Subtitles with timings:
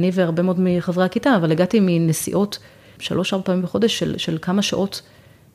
[0.00, 2.58] אני והרבה מאוד מחברי הכיתה, אבל הגעתי מנסיעות
[2.98, 5.02] שלוש-ארבע פעמים בחודש של, של כמה שעות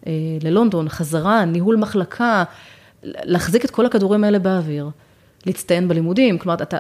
[0.08, 2.44] אה, ללונדון, חזרה, ניהול מחלקה,
[3.04, 4.90] להחזיק את כל הכדורים האלה באוויר,
[5.46, 6.78] להצטיין בלימודים, כלומר, אתה,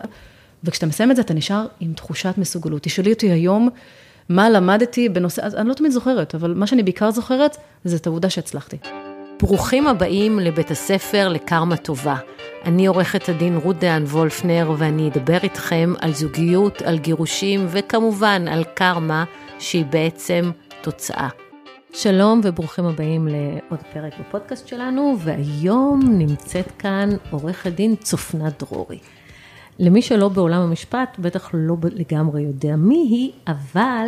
[0.63, 2.81] וכשאתה מסיים את זה, אתה נשאר עם תחושת מסוגלות.
[2.83, 3.69] תשאלי אותי היום,
[4.29, 8.07] מה למדתי בנושא, אז אני לא תמיד זוכרת, אבל מה שאני בעיקר זוכרת, זה את
[8.07, 8.77] העובדה שהצלחתי.
[9.41, 12.15] ברוכים הבאים לבית הספר לקרמה טובה.
[12.65, 18.63] אני עורכת הדין רות דהן וולפנר, ואני אדבר איתכם על זוגיות, על גירושים, וכמובן על
[18.63, 19.23] קרמה,
[19.59, 20.51] שהיא בעצם
[20.81, 21.29] תוצאה.
[21.93, 28.99] שלום וברוכים הבאים לעוד פרק בפודקאסט שלנו, והיום נמצאת כאן עורכת דין צופנה דרורי.
[29.79, 34.07] למי שלא בעולם המשפט, בטח לא לגמרי יודע מי היא, אבל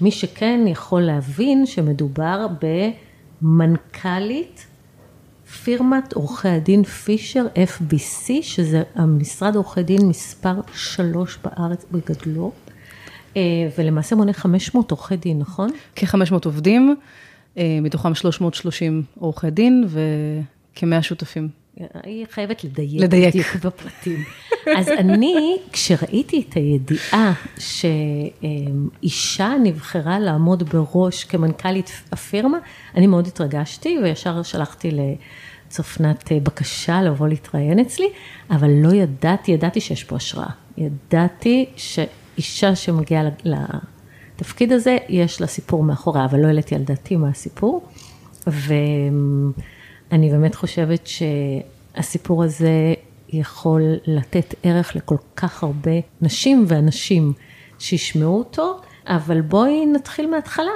[0.00, 2.46] מי שכן יכול להבין שמדובר
[3.42, 4.66] במנכ"לית
[5.62, 12.52] פירמת עורכי הדין פישר FBC, שזה המשרד עורכי דין מספר שלוש בארץ בגדלו,
[13.36, 13.42] אה,
[13.78, 15.70] ולמעשה מונה 500 עורכי דין, נכון?
[15.96, 16.96] כ-500 עובדים,
[17.58, 21.63] אה, מתוכם 330 עורכי דין וכ-100 שותפים.
[22.02, 23.02] היא חייבת לדייק.
[23.02, 23.34] לדייק.
[23.34, 24.24] בדיוק בפרטים.
[24.76, 32.58] אז אני, כשראיתי את הידיעה שאישה נבחרה לעמוד בראש כמנכ"לית הפירמה,
[32.94, 38.08] אני מאוד התרגשתי וישר שלחתי לצופנת בקשה לבוא להתראיין אצלי,
[38.50, 40.50] אבל לא ידעתי, ידעתי שיש פה השראה.
[40.78, 47.28] ידעתי שאישה שמגיעה לתפקיד הזה, יש לה סיפור מאחוריה, אבל לא העליתי על דעתי מה
[47.28, 47.86] הסיפור.
[50.10, 52.94] ואני באמת חושבת שהסיפור הזה
[53.28, 57.32] יכול לתת ערך לכל כך הרבה נשים ואנשים
[57.78, 60.72] שישמעו אותו, אבל בואי נתחיל מההתחלה.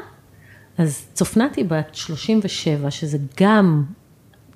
[0.78, 3.84] אז צופנת היא בת 37, שזה גם,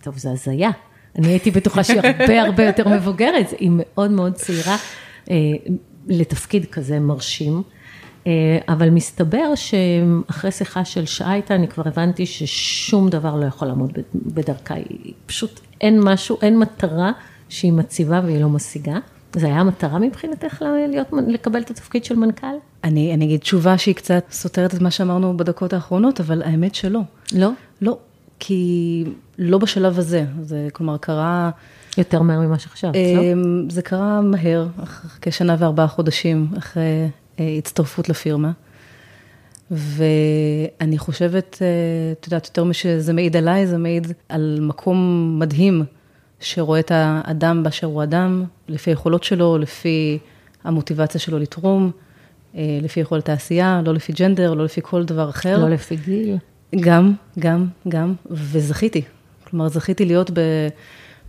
[0.03, 0.71] טוב, זה הזיה.
[1.19, 4.77] אני הייתי בטוחה שהיא הרבה הרבה יותר מבוגרת, היא מאוד מאוד צעירה
[5.31, 5.37] אה,
[6.07, 7.63] לתפקיד כזה מרשים.
[8.27, 13.69] אה, אבל מסתבר שאחרי שיחה של שעה איתה, אני כבר הבנתי ששום דבר לא יכול
[13.69, 17.13] לעמוד בדרכה, היא פשוט אין משהו, אין מטרה
[17.49, 18.99] שהיא מציבה והיא לא משיגה.
[19.37, 22.47] זה היה המטרה מבחינתך להיות, לקבל את התפקיד של מנכ"ל?
[22.85, 27.01] אני, אני אגיד תשובה שהיא קצת סותרת את מה שאמרנו בדקות האחרונות, אבל האמת שלא.
[27.35, 27.51] לא?
[27.81, 27.99] לא,
[28.39, 29.05] כי
[29.39, 31.51] לא בשלב הזה, זה כלומר קרה...
[31.99, 33.21] יותר מהר ממה שחשבת, לא?
[33.23, 34.67] אמ, זה קרה מהר,
[35.21, 37.09] כשנה וארבעה חודשים אחרי
[37.59, 38.53] הצטרפות לפירמה.
[39.71, 41.67] ואני חושבת, אה,
[42.13, 45.85] את יודעת, יותר משזה מעיד עליי, זה מעיד על מקום מדהים
[46.41, 50.19] שרואה את האדם באשר הוא אדם, לפי היכולות שלו, לפי
[50.65, 51.91] המוטיבציה שלו לתרום,
[52.57, 55.59] אה, לפי יכולת העשייה, לא לפי ג'נדר, לא לפי כל דבר אחר.
[55.59, 56.37] לא לפי גיל.
[56.81, 59.03] גם, גם, גם, וזכיתי.
[59.45, 60.31] כלומר, זכיתי להיות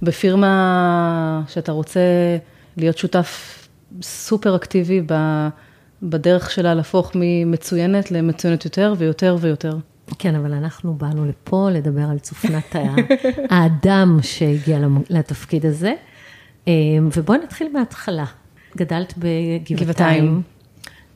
[0.02, 2.00] בפירמה שאתה רוצה
[2.78, 3.59] להיות שותף
[4.02, 5.02] סופר אקטיבי
[6.03, 9.78] בדרך שלה להפוך ממצוינת למצוינת יותר ויותר ויותר.
[10.19, 12.75] כן, אבל אנחנו באנו לפה לדבר על צופנת
[13.50, 15.94] האדם שהגיע לתפקיד הזה.
[17.16, 18.25] ובואי נתחיל מההתחלה.
[18.78, 20.41] גדלת בגבעתיים.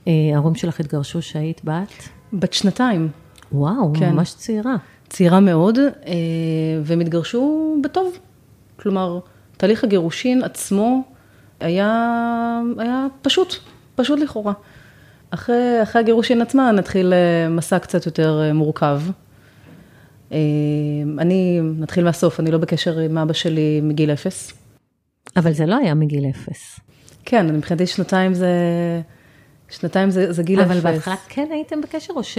[0.06, 2.10] ההורים שלך התגרשו שהיית בת?
[2.34, 3.10] בת שנתיים.
[3.52, 4.12] וואו, כן.
[4.12, 4.76] ממש צעירה.
[5.10, 5.78] צעירה מאוד,
[6.84, 8.18] והם התגרשו בטוב.
[8.76, 9.20] כלומר,
[9.58, 11.04] תהליך הגירושין עצמו
[11.60, 13.56] היה, היה פשוט,
[13.96, 14.54] פשוט לכאורה.
[15.32, 17.14] אחרי, אחרי הגירושין עצמה נתחיל
[17.50, 19.02] מסע קצת יותר מורכב.
[21.20, 24.54] אני, נתחיל מהסוף, אני לא בקשר עם אבא שלי מגיל אפס.
[25.36, 26.80] אבל זה לא היה מגיל אפס.
[27.26, 28.52] כן, מבחינתי שנתיים זה,
[29.70, 30.86] שנתיים זה, זה גיל אבל אפס.
[30.86, 32.38] אבל בהתחלה כן הייתם בקשר, או ש...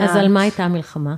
[0.00, 1.14] אז על מה הייתה המלחמה?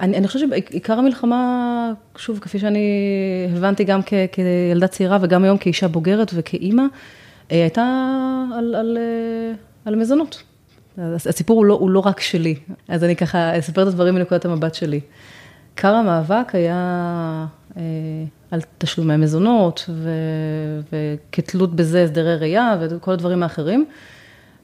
[0.00, 2.88] אני, אני חושבת שעיקר המלחמה, שוב, כפי שאני
[3.56, 6.82] הבנתי גם כ, כילדה צעירה וגם היום כאישה בוגרת וכאימא,
[7.50, 8.14] הייתה
[8.54, 8.98] על, על,
[9.84, 10.42] על מזונות.
[10.98, 12.54] הסיפור הוא לא, הוא לא רק שלי,
[12.88, 15.00] אז אני ככה אספר את הדברים מנקודת המבט שלי.
[15.74, 17.46] עיקר המאבק היה
[17.76, 17.82] אה,
[18.50, 20.10] על תשלומי מזונות, ו,
[20.92, 23.84] וכתלות בזה הסדרי ראייה וכל הדברים האחרים,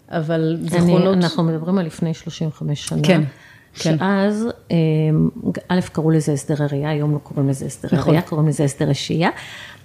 [0.09, 1.17] אבל זיכרונות...
[1.17, 3.03] אנחנו מדברים על לפני 35 שנה.
[3.03, 3.23] כן.
[3.79, 3.99] כן.
[3.99, 4.49] שאז,
[5.69, 8.11] א', קראו לזה הסדרי ראייה, היום לא קוראים לזה הסדרי נכון.
[8.11, 9.31] ראייה, קוראים לזה הסדרי שהייה,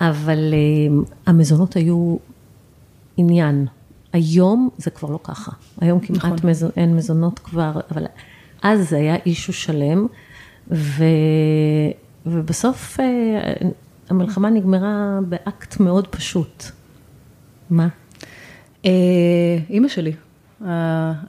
[0.01, 0.54] אבל
[1.25, 2.18] המזונות היו
[3.21, 3.68] עניין.
[4.13, 5.51] היום זה כבר לא ככה.
[5.81, 6.50] היום כמעט נכון.
[6.50, 6.65] מז...
[6.77, 8.06] אין מזונות כבר, אבל
[8.62, 10.07] אז זה היה אישו שלם,
[10.71, 11.03] ו...
[12.25, 13.00] ובסוף
[14.09, 16.63] המלחמה נגמרה באקט מאוד פשוט.
[17.69, 17.88] מה?
[19.69, 20.13] אימא שלי,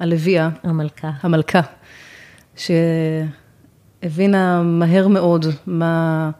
[0.00, 0.50] הלוויה.
[0.62, 1.10] המלכה.
[1.22, 1.60] המלכה.
[4.02, 6.30] שהבינה מהר מאוד מה,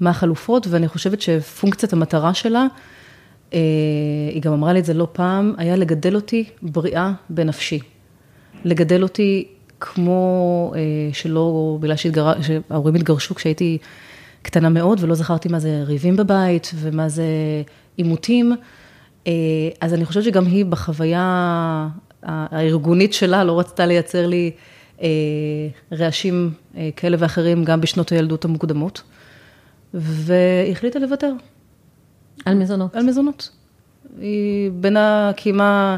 [0.00, 2.66] מה החלופות, ואני חושבת שפונקציית המטרה שלה אה,
[4.32, 7.78] היא גם אמרה לי את זה לא פעם, היה לגדל אותי בריאה בנפשי.
[8.64, 9.46] לגדל אותי
[9.80, 10.80] כמו אה,
[11.12, 11.96] שלא, בגלל.
[12.42, 13.78] שההורים התגרשו כשהייתי
[14.42, 17.24] קטנה מאוד, ולא זכרתי מה זה ריבים בבית, ומה זה
[17.96, 18.52] עימותים.
[19.26, 19.32] אה,
[19.80, 21.88] אז אני חושבת שגם היא בחוויה
[22.22, 24.50] הארגונית שלה לא רצתה לייצר לי
[25.02, 25.08] אה,
[25.92, 29.02] רעשים אה, כאלה ואחרים גם בשנות הילדות המוקדמות,
[29.94, 31.32] והחליטה לוותר.
[32.44, 32.96] על מזונות.
[32.96, 33.50] על מזונות.
[34.20, 35.96] היא בינה קיימה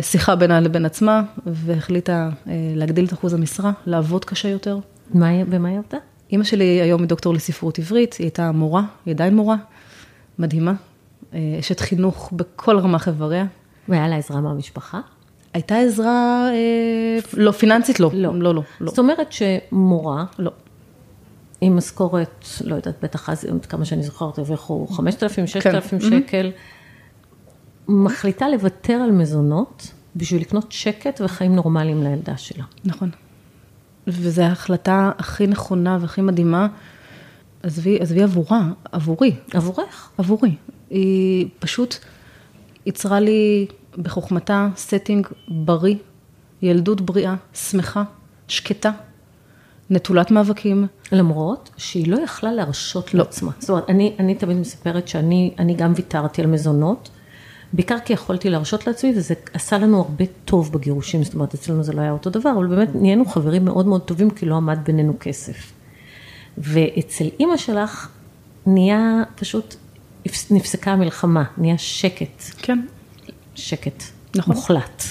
[0.00, 2.28] שיחה בינה לבין עצמה, והחליטה
[2.74, 4.78] להגדיל את אחוז המשרה, לעבוד קשה יותר.
[5.14, 5.98] מה, במה היא עבדה?
[6.32, 9.56] אימא שלי היום היא דוקטור לספרות עברית, היא הייתה מורה, היא עדיין מורה,
[10.38, 10.72] מדהימה.
[11.32, 13.46] אשת חינוך בכל רמ"ח איבריה.
[13.88, 15.00] והיה לה עזרה מהמשפחה?
[15.54, 18.10] הייתה עזרה, אה, לא, פיננסית לא.
[18.12, 18.38] לא.
[18.38, 18.90] לא, לא, לא.
[18.90, 20.50] זאת אומרת שמורה, לא.
[21.60, 26.10] עם משכורת, לא יודעת, בטח אז, כמה שאני זוכרת, הרוויחו 5,000, 6,000 כן.
[26.10, 26.52] שקל,
[27.88, 32.64] מחליטה לוותר על מזונות בשביל לקנות שקט וחיים נורמליים לילדה שלה.
[32.84, 33.10] נכון.
[34.06, 36.66] וזו ההחלטה הכי נכונה והכי מדהימה.
[37.62, 39.36] עזבי, עזבי עבורה, עבורי.
[39.54, 40.10] עבורך?
[40.18, 40.54] עבורי.
[40.90, 41.96] היא פשוט
[42.86, 43.66] יצרה לי
[43.98, 45.96] בחוכמתה setting בריא,
[46.62, 48.02] ילדות בריאה, שמחה,
[48.48, 48.90] שקטה,
[49.90, 50.86] נטולת מאבקים.
[51.12, 53.24] למרות שהיא לא יכלה להרשות לא.
[53.24, 53.52] לעצמה.
[53.58, 57.10] זאת אומרת, אני, אני תמיד מספרת שאני גם ויתרתי על מזונות,
[57.72, 61.92] בעיקר כי יכולתי להרשות לעצמי, וזה עשה לנו הרבה טוב בגירושים, זאת אומרת, אצלנו זה
[61.92, 65.12] לא היה אותו דבר, אבל באמת נהיינו חברים מאוד מאוד טובים, כי לא עמד בינינו
[65.20, 65.72] כסף.
[66.58, 68.08] ואצל אימא שלך
[68.66, 69.74] נהיה פשוט,
[70.50, 72.42] נפסקה המלחמה, נהיה שקט.
[72.58, 72.80] כן.
[73.54, 74.02] שקט.
[74.36, 74.54] נכון.
[74.54, 75.02] מוחלט.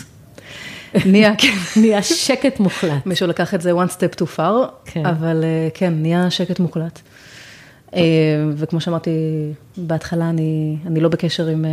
[1.06, 1.58] נהיה, כן.
[1.76, 3.06] נהיה שקט מוחלט.
[3.06, 5.06] מישהו לקח את זה one step too far, כן.
[5.06, 7.00] אבל אה, כן, נהיה שקט מוחלט.
[7.96, 8.02] אה,
[8.58, 9.12] וכמו שאמרתי
[9.78, 11.72] בהתחלה, אני, אני לא בקשר עם, אה,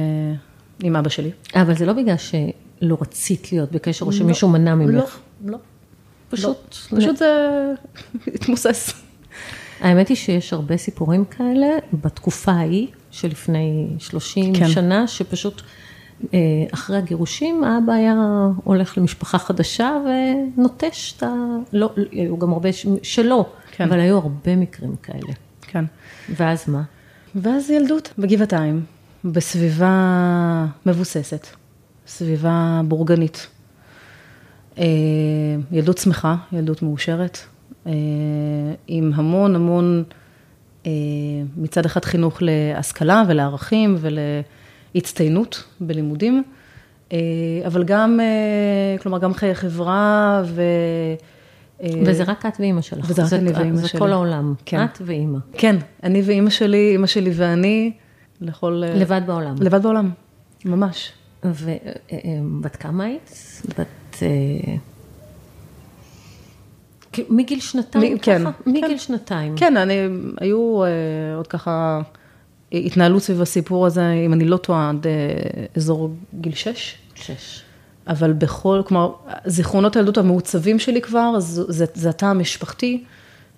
[0.83, 1.31] עם אבא שלי.
[1.55, 5.19] אבל זה לא בגלל שלא רצית להיות בקשר, או שמישהו לא, מנע ממך.
[5.45, 5.59] לא, לא.
[6.31, 6.99] פשוט, לא.
[6.99, 7.57] פשוט זה
[8.35, 8.93] התמוסס.
[9.81, 14.69] האמת היא שיש הרבה סיפורים כאלה בתקופה ההיא, שלפני 30 כן.
[14.69, 15.63] שנה, שפשוט
[16.75, 18.15] אחרי הגירושים, האבא היה
[18.65, 21.33] הולך למשפחה חדשה ונוטש את ה...
[21.73, 22.69] לא, היו גם הרבה
[23.03, 23.85] שלא, כן.
[23.85, 25.33] אבל היו הרבה מקרים כאלה.
[25.63, 25.85] כן.
[26.37, 26.83] ואז מה?
[27.35, 28.85] ואז ילדות בגבעתיים,
[29.25, 31.47] בסביבה מבוססת,
[32.07, 33.47] סביבה בורגנית.
[34.79, 34.85] אה,
[35.73, 37.39] ילדות שמחה, ילדות מאושרת,
[37.87, 37.93] אה,
[38.87, 40.05] עם המון המון,
[41.57, 44.19] מצד אחד חינוך להשכלה ולערכים ול...
[44.95, 46.43] הצטיינות בלימודים,
[47.13, 47.19] אה,
[47.67, 50.63] אבל גם, אה, כלומר, גם חיי חברה ו...
[51.83, 53.11] אה, וזה רק את ואימא שלך.
[53.11, 53.89] וזה רק אני ואימא שלי.
[53.89, 54.55] זה כל העולם.
[54.65, 54.85] כן.
[54.85, 55.39] את ואימא.
[55.53, 57.93] כן, אני ואימא שלי, אימא שלי ואני,
[58.41, 58.83] לכל...
[58.87, 59.55] לבד בעולם.
[59.61, 60.11] לבד בעולם,
[60.65, 61.13] ממש.
[61.45, 63.31] ובת כמה היית?
[63.79, 64.23] בת...
[67.29, 68.53] מגיל שנתיים כן, ככה?
[68.65, 68.71] כן.
[68.71, 69.57] מגיל שנתיים.
[69.57, 69.95] כן, אני,
[70.41, 70.83] היו
[71.37, 72.01] עוד ככה...
[72.73, 75.13] התנהלות סביב הסיפור הזה, אם אני לא טועה, עד אה,
[75.77, 76.95] אזור גיל שש.
[77.15, 77.63] שש.
[78.07, 79.13] אבל בכל, כלומר,
[79.47, 83.05] זיכרונות הילדות המעוצבים שלי כבר, זה, זה, זה התא המשפחתי,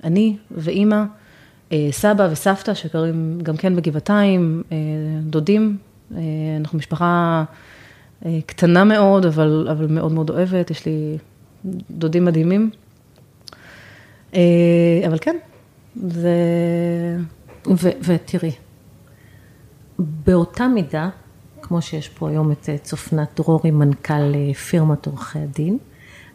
[0.04, 1.02] אני ואימא,
[1.72, 4.76] אה, סבא וסבתא שקרים גם כן בגבעתיים, אה,
[5.22, 5.76] דודים,
[6.60, 7.44] אנחנו משפחה
[8.46, 11.18] קטנה מאוד, אבל, אבל מאוד מאוד אוהבת, יש לי
[11.90, 12.70] דודים מדהימים.
[15.06, 15.36] אבל כן,
[15.96, 16.30] זה...
[18.02, 18.52] ותראי,
[19.98, 21.08] באותה מידה,
[21.62, 25.78] כמו שיש פה היום את אה, צופנת דרורי, מנכ"ל אה, פירמת עורכי הדין,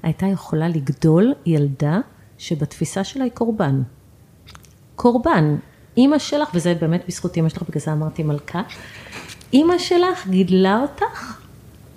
[0.03, 1.99] הייתה יכולה לגדול ילדה
[2.37, 3.81] שבתפיסה שלה היא קורבן.
[4.95, 5.55] קורבן.
[5.97, 8.61] אימא שלך, וזה באמת בזכות אימא שלך, בגלל זה אמרתי מלכה,
[9.53, 11.39] אימא שלך גידלה אותך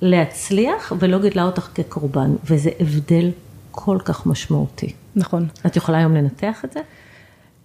[0.02, 3.30] להצליח ולא גידלה אותך כקורבן, וזה הבדל
[3.70, 4.92] כל כך משמעותי.
[5.16, 5.48] נכון.
[5.66, 6.80] את יכולה היום לנתח את זה?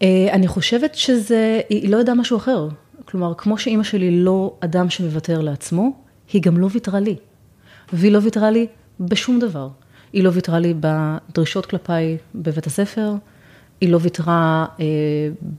[0.01, 2.67] אה, אני חושבת שזה, היא לא ידעה משהו אחר.
[3.09, 5.91] כלומר, כמו שאימא שלי לא אדם שמוותר לעצמו,
[6.33, 7.15] היא גם לא ויתרה לי.
[7.93, 8.67] והיא לא ויתרה לי
[8.99, 9.69] בשום דבר.
[10.13, 13.13] היא לא ויתרה לי בדרישות כלפיי בבית הספר,
[13.81, 14.85] היא לא ויתרה אה,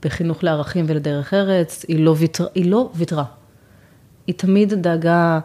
[0.03, 3.23] בחינוך לערכים ולדרך ארץ, היא לא, ויתר, היא לא ויתרה.
[4.27, 5.39] היא תמיד דאגה,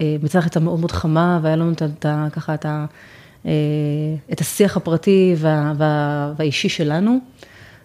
[0.00, 2.66] אה, מצד אחד מאוד מאוד חמה, והיה לנו את, את, ככה את,
[3.46, 3.54] אה,
[4.32, 7.18] את השיח הפרטי וה, וה, והאישי שלנו,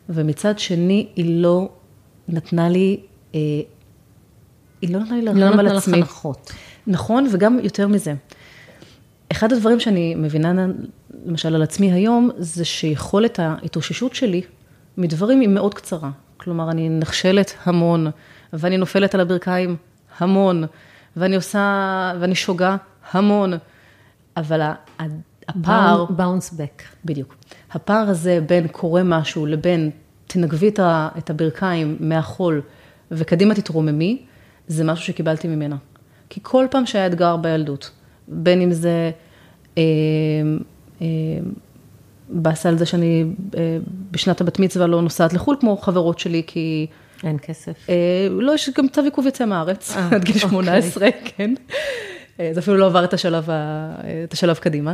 [0.10, 1.70] ומצד שני, היא לא
[2.28, 3.00] נתנה לי
[3.34, 3.64] היא
[4.90, 5.98] לא נתנה לי לרחם לא על עצמי.
[5.98, 6.48] לא נתנה לך.
[6.88, 8.14] נכון, וגם יותר מזה.
[9.32, 10.68] אחד הדברים שאני מבינה,
[11.26, 14.42] למשל, על עצמי היום, זה שיכולת ההתאוששות שלי
[14.98, 16.10] מדברים היא מאוד קצרה.
[16.38, 18.08] כלומר, אני נכשלת המון,
[18.54, 19.76] ואני נופלת על הברכיים
[20.18, 20.64] המון,
[21.16, 22.76] ואני עושה, ואני שוגה
[23.12, 23.54] המון,
[24.38, 24.62] אבל
[25.48, 26.06] הפער...
[26.06, 26.84] באונס בק.
[27.06, 27.36] בדיוק.
[27.72, 29.92] הפער הזה בין קורה משהו לבין
[30.28, 30.72] תנגבי
[31.18, 32.62] את הברכיים מהחול
[33.12, 34.22] וקדימה תתרוממי,
[34.68, 35.76] זה משהו שקיבלתי ממנה.
[36.30, 37.92] כי כל פעם שהיה אתגר בילדות,
[38.28, 39.12] בין אם זה
[39.78, 39.84] אה,
[41.02, 41.08] אה,
[42.30, 43.26] באסה על זה שאני
[43.58, 43.78] אה,
[44.12, 46.88] בשנת הבת מצווה לא נוסעת לחו"ל כמו חברות שלי, כי...
[47.24, 47.90] אין כסף.
[47.90, 51.22] אה, לא, יש גם צו עיכוב יצא מהארץ, אה, עד גיל 18, אוקיי.
[51.24, 51.54] כן.
[52.40, 54.94] אה, זה אפילו לא עבר את השלב, ה, את השלב קדימה.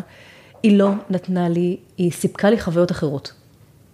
[0.63, 3.33] היא לא נתנה לי, היא סיפקה לי חוויות אחרות.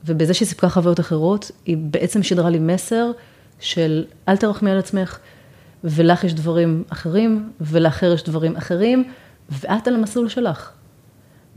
[0.05, 3.11] ובזה שהיא סיפקה חוויות אחרות, היא בעצם שידרה לי מסר
[3.59, 5.19] של אל תרחמי על עצמך,
[5.83, 9.03] ולך יש דברים אחרים, ולאחר יש דברים אחרים,
[9.49, 10.71] ואת על המסלול שלך.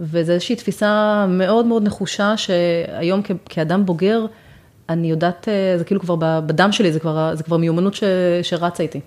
[0.00, 4.26] וזו איזושהי תפיסה מאוד מאוד נחושה, שהיום כ- כאדם בוגר,
[4.88, 8.04] אני יודעת, אה, זה כאילו כבר בדם שלי, זה כבר, זה כבר מיומנות ש,
[8.42, 9.00] שרצה איתי.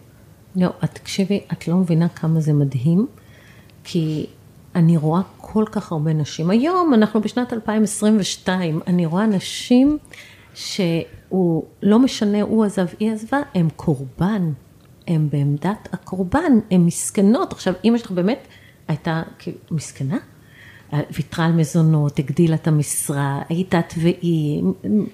[0.56, 3.08] לא, את תקשיבי, את לא מבינה כמה זה מדהים,
[3.84, 4.26] כי
[4.76, 6.50] אני רואה כל כך הרבה נשים.
[6.50, 9.98] היום, אנחנו בשנת 2022, אני רואה נשים
[10.54, 14.52] שהוא, לא משנה, הוא עזב, היא עזבה, הם קורבן.
[15.08, 17.54] הם בעמדת הקורבן, הן מסכנות.
[17.54, 18.48] עכשיו, אימא שלך באמת
[18.88, 19.24] הייתה
[19.72, 20.18] מסכנה?
[21.12, 24.64] ויתרה על מזונות, הגדילה את המשרה, היית את והיא,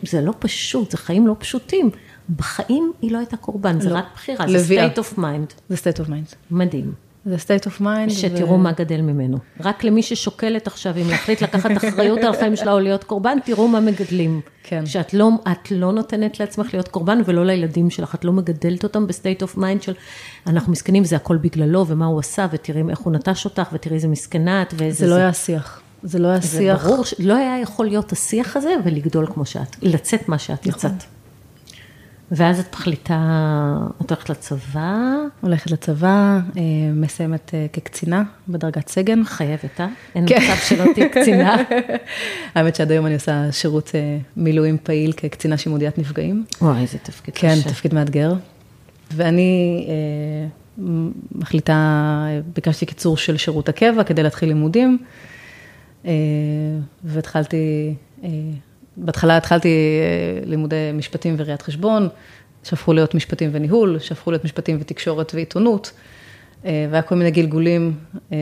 [0.03, 1.89] זה לא פשוט, זה חיים לא פשוטים.
[2.35, 3.95] בחיים היא לא הייתה קורבן, זה לא.
[3.95, 5.53] רק בחירה, זה state of mind.
[5.69, 6.35] זה state of mind.
[6.51, 6.93] מדהים.
[7.27, 8.09] זה state of mind.
[8.09, 8.57] שתראו ו...
[8.57, 9.37] מה גדל ממנו.
[9.59, 13.67] רק למי ששוקלת עכשיו, אם להחליט לקחת אחריות על החיים שלה או להיות קורבן, תראו
[13.67, 14.41] מה מגדלים.
[14.63, 14.85] כן.
[14.85, 15.29] שאת לא,
[15.71, 19.57] לא נותנת לעצמך להיות קורבן ולא לילדים שלך, את לא מגדלת אותם ב state of
[19.57, 19.93] mind של
[20.47, 24.07] אנחנו מסכנים, זה הכל בגללו ומה הוא עשה, ותראי איך הוא נטש אותך, ותראי איזה
[24.07, 25.05] מסכנה את ואיזה...
[25.05, 25.81] זה לא היה שיח.
[26.03, 26.83] זה לא היה שיח.
[26.83, 30.91] זה ברור שלא היה יכול להיות השיח הזה ולגדול כמו שאת, לצאת מה שאת נכון.
[30.91, 31.16] יצאת.
[32.31, 35.15] ואז את מחליטה, את הולכת לצבא?
[35.41, 36.61] הולכת לצבא, אה,
[36.93, 39.23] מסיימת אה, כקצינה בדרגת סגן.
[39.23, 39.87] חייבת, אה?
[40.15, 40.39] אין כן.
[40.43, 41.55] מצב שלא תהיה קצינה.
[42.55, 46.45] האמת שעד היום אני עושה שירות אה, מילואים פעיל כקצינה שימודיית נפגעים.
[46.61, 47.47] וואי, איזה תפקיד קשה.
[47.47, 48.33] כן, תפקיד מאתגר.
[49.11, 49.87] ואני
[51.31, 54.97] מחליטה, ביקשתי קיצור של שירות הקבע כדי להתחיל לימודים,
[57.03, 57.95] והתחלתי
[58.97, 62.07] בהתחלה התחלתי אה, לימודי משפטים וראיית חשבון,
[62.63, 65.91] שהפכו להיות משפטים וניהול, שהפכו להיות משפטים ותקשורת ועיתונות,
[66.65, 67.93] אה, והיה כל מיני גלגולים
[68.31, 68.37] אה,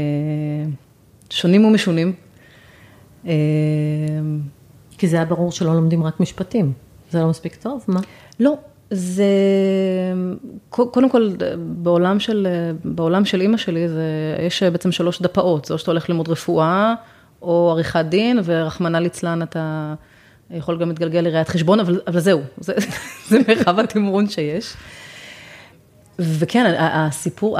[1.29, 2.13] שונים ומשונים.
[4.97, 6.73] כי זה היה ברור שלא לומדים רק משפטים,
[7.11, 7.99] זה לא מספיק טוב, מה?
[8.39, 8.57] לא,
[8.91, 9.25] זה,
[10.69, 12.47] קודם כל, בעולם של,
[12.83, 14.03] בעולם של אימא שלי, זה,
[14.47, 16.93] יש בעצם שלוש דפאות, זה או שאתה הולך ללמוד רפואה,
[17.41, 19.93] או עריכת דין, ורחמנא ליצלן אתה...
[20.51, 22.73] יכול גם להתגלגל לראיית חשבון, אבל, אבל זהו, זה,
[23.29, 24.73] זה מרחב התמרון שיש.
[26.19, 27.57] וכן, הסיפור,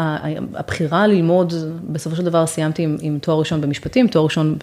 [0.54, 1.54] הבחירה ללמוד,
[1.90, 4.58] בסופו של דבר סיימתי עם, עם תואר ראשון במשפטים, תואר ראשון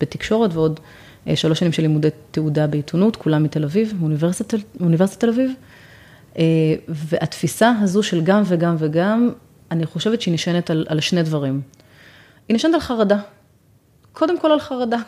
[0.00, 0.80] בתקשורת ועוד
[1.28, 5.50] אה, שלוש שנים של לימודי תעודה בעיתונות, כולם מתל אביב, מאוניברסיטת תל אביב.
[6.38, 6.44] אה,
[6.88, 9.30] והתפיסה הזו של גם וגם וגם,
[9.70, 11.60] אני חושבת שהיא נשענת על, על שני דברים.
[12.48, 13.18] היא נשענת על חרדה.
[14.12, 14.98] קודם כל על חרדה.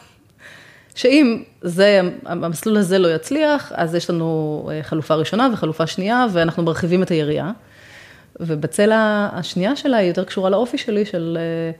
[0.97, 6.63] שאם זה, המסלול הזה לא יצליח, אז יש לנו אה, חלופה ראשונה וחלופה שנייה, ואנחנו
[6.63, 7.53] מרחיבים את היריעה.
[8.41, 11.71] ובצלע השנייה שלה היא יותר קשורה לאופי שלי, של אה,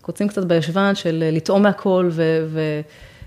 [0.00, 2.10] קוצים קצת בישבן, של אה, לטעום מהכל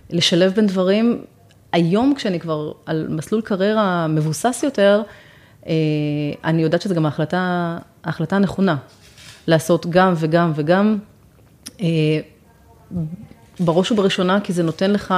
[0.09, 1.23] ולשלב בין דברים.
[1.71, 5.01] היום, כשאני כבר על מסלול קריירה מבוסס יותר,
[6.43, 8.75] אני יודעת שזו גם ההחלטה, ההחלטה הנכונה,
[9.47, 10.97] לעשות גם וגם וגם.
[13.61, 15.13] בראש ובראשונה, כי זה נותן לך,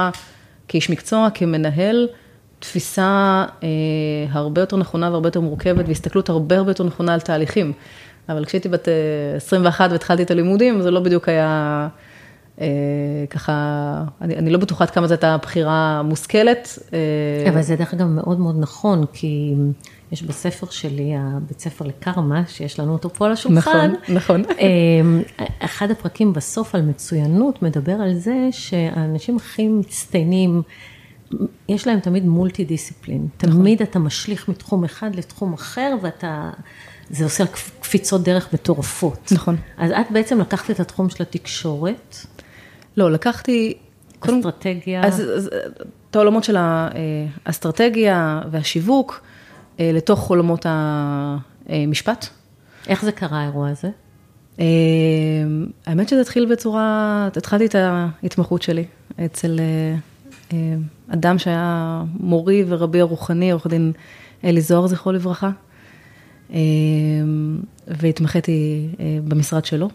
[0.68, 2.08] כאיש מקצוע, כמנהל,
[2.58, 3.68] תפיסה אה,
[4.30, 7.72] הרבה יותר נכונה והרבה יותר מורכבת, והסתכלות הרבה הרבה יותר נכונה על תהליכים.
[8.28, 8.88] אבל כשהייתי בת
[9.36, 11.88] 21 אה, והתחלתי את הלימודים, זה לא בדיוק היה
[12.60, 12.66] אה,
[13.30, 16.78] ככה, אני, אני לא בטוחה עד כמה זו הייתה בחירה מושכלת.
[16.92, 17.50] אה...
[17.50, 19.54] אבל זה דרך אגב מאוד מאוד נכון, כי
[20.12, 23.92] יש בספר שלי, הבית ספר לקרמה, שיש לנו אותו פה על השולחן.
[24.08, 24.42] נכון, נכון.
[24.58, 25.22] אמ,
[25.58, 30.62] אחד הפרקים בסוף על מצוינות מדבר על זה שהאנשים הכי מצטיינים,
[31.68, 33.28] יש להם תמיד מולטי דיסציפלין.
[33.42, 33.50] נכון.
[33.50, 36.50] תמיד אתה משליך מתחום אחד לתחום אחר, ואתה...
[37.10, 37.44] זה עושה
[37.80, 39.32] קפיצות דרך מטורפות.
[39.32, 39.56] נכון.
[39.76, 42.16] אז את בעצם לקחת את התחום של התקשורת.
[42.96, 43.74] לא, לקחתי...
[44.20, 45.06] אסטרטגיה.
[45.06, 45.50] אז, אז
[46.10, 49.20] את העולמות של האסטרטגיה והשיווק.
[49.80, 50.66] אה, לתוך עולמות
[51.68, 52.26] המשפט.
[52.88, 53.88] איך זה קרה האירוע הזה?
[54.60, 54.64] אה,
[55.86, 58.84] האמת שזה התחיל בצורה, התחלתי את ההתמחות שלי
[59.24, 59.60] אצל
[60.52, 60.56] אה,
[61.08, 63.92] אדם שהיה מורי ורבי הרוחני, עורך דין
[64.44, 65.50] אלי זוהר, זכרו לברכה.
[67.88, 68.88] והתמחיתי
[69.24, 69.88] במשרד שלו.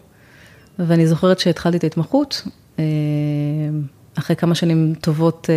[0.78, 2.46] ואני זוכרת שהתחלתי את ההתמחות,
[4.14, 5.50] אחרי כמה שנים טובות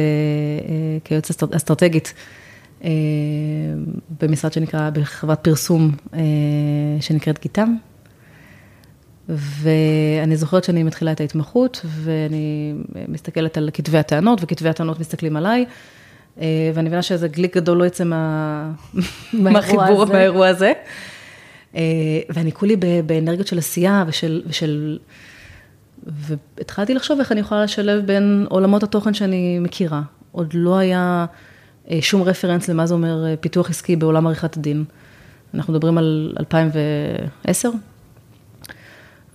[1.04, 2.14] כיועצת אסטרטגית,
[4.22, 5.92] במשרד שנקרא, בחברת פרסום
[7.00, 7.76] שנקראת גיתם.
[9.30, 12.74] ואני זוכרת שאני מתחילה את ההתמחות, ואני
[13.08, 15.66] מסתכלת על כתבי הטענות, וכתבי הטענות מסתכלים עליי,
[16.42, 18.72] אה, ואני מבינה שאיזה גליק גדול לא יצא מה...
[19.34, 20.74] מהחיבור, מהאירוע הזה.
[21.76, 21.82] אה,
[22.30, 22.76] ואני כולי
[23.06, 25.00] באנרגיות של עשייה ושל, ושל...
[26.08, 30.02] והתחלתי לחשוב איך אני יכולה לשלב בין עולמות התוכן שאני מכירה.
[30.32, 31.53] עוד לא היה אה,
[32.02, 34.84] שום רפרנס למה זה אומר פיתוח עסקי בעולם עריכת הדין.
[35.54, 37.70] אנחנו מדברים על 2010,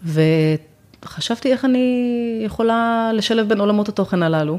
[0.05, 4.59] וחשבתי איך אני יכולה לשלב בין עולמות התוכן הללו.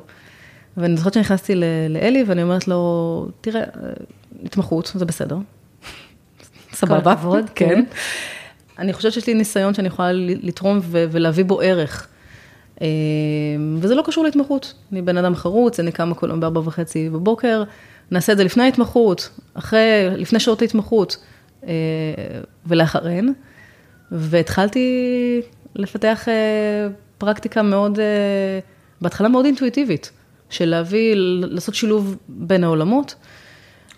[0.77, 1.55] ואני זוכרת שנכנסתי
[1.89, 3.63] לאלי ואני אומרת לו, תראה,
[4.43, 5.37] התמחות, זה בסדר.
[6.73, 7.01] סבבה.
[7.01, 7.69] כל הכבוד, כן.
[7.69, 7.83] כן.
[8.79, 12.07] אני חושבת שיש לי ניסיון שאני יכולה לתרום ולהביא בו ערך.
[12.81, 12.87] אה,
[13.77, 14.73] וזה לא קשור להתמחות.
[14.91, 17.63] אני בן אדם חרוץ, אני קמה כל יום בארבע וחצי בבוקר,
[18.11, 21.17] נעשה את זה לפני ההתמחות, אחרי, לפני שעות ההתמחות
[21.67, 21.71] אה,
[22.65, 23.33] ולאחריהן.
[24.11, 25.41] והתחלתי
[25.75, 28.59] לפתח אה, פרקטיקה מאוד, אה,
[29.01, 30.11] בהתחלה מאוד אינטואיטיבית,
[30.49, 33.15] של להביא, לעשות שילוב בין העולמות.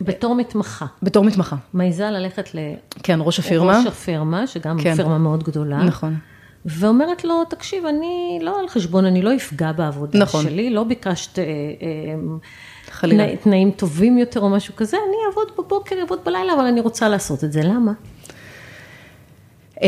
[0.01, 0.85] בתור מתמחה.
[1.03, 1.55] בתור מתמחה.
[1.73, 2.59] מעיזה ללכת ל...
[3.03, 3.77] כן, ראש הפירמה.
[3.79, 4.95] ראש הפירמה, שגם כן.
[4.95, 5.83] פירמה מאוד גדולה.
[5.83, 6.15] נכון.
[6.65, 10.43] ואומרת לו, תקשיב, אני לא על חשבון, אני לא אפגע בעבודה נכון.
[10.43, 15.95] שלי, לא ביקשת אה, אה, תנא, תנאים טובים יותר או משהו כזה, אני אעבוד בבוקר,
[16.01, 17.61] אעבוד בלילה, אבל אני רוצה לעשות את זה.
[17.63, 17.91] למה?
[19.83, 19.87] אה,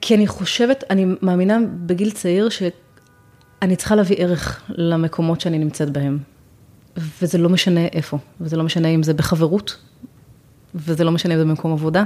[0.00, 6.18] כי אני חושבת, אני מאמינה בגיל צעיר שאני צריכה להביא ערך למקומות שאני נמצאת בהם.
[7.22, 9.76] וזה לא משנה איפה, וזה לא משנה אם זה בחברות,
[10.74, 12.04] וזה לא משנה אם זה במקום עבודה,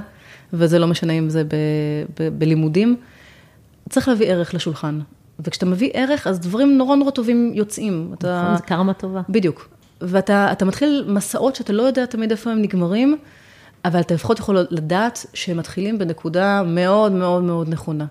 [0.52, 1.55] וזה לא משנה אם זה ב,
[2.19, 2.97] ב, בלימודים.
[3.89, 5.01] צריך להביא ערך לשולחן.
[5.41, 8.11] וכשאתה מביא ערך, אז דברים נורא נורא טובים יוצאים.
[8.19, 8.43] אתה...
[8.43, 9.21] נכון, זה קרמה טובה.
[9.28, 9.69] בדיוק.
[10.00, 13.17] ואתה מתחיל מסעות שאתה לא יודע תמיד איפה הם נגמרים,
[13.85, 18.06] אבל אתה לפחות יכול לדעת שהם מתחילים בנקודה מאוד מאוד מאוד נכונה.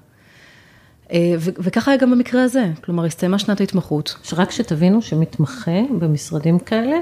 [1.12, 4.16] אה, וככה היה גם במקרה הזה, כלומר, הסתיימה שנת ההתמחות.
[4.24, 6.98] שרק שתבינו שמתמחה במשרדים כאלה,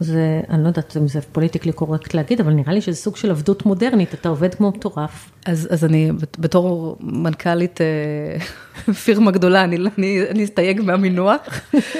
[0.00, 3.30] זה, אני לא יודעת אם זה פוליטיקלי קורקט להגיד, אבל נראה לי שזה סוג של
[3.30, 5.30] עבדות מודרנית, אתה עובד כמו מטורף.
[5.46, 11.40] אז, אז אני, בתור מנכ"לית אה, פירמה גדולה, אני, אני, אני אסתייג מהמינוח,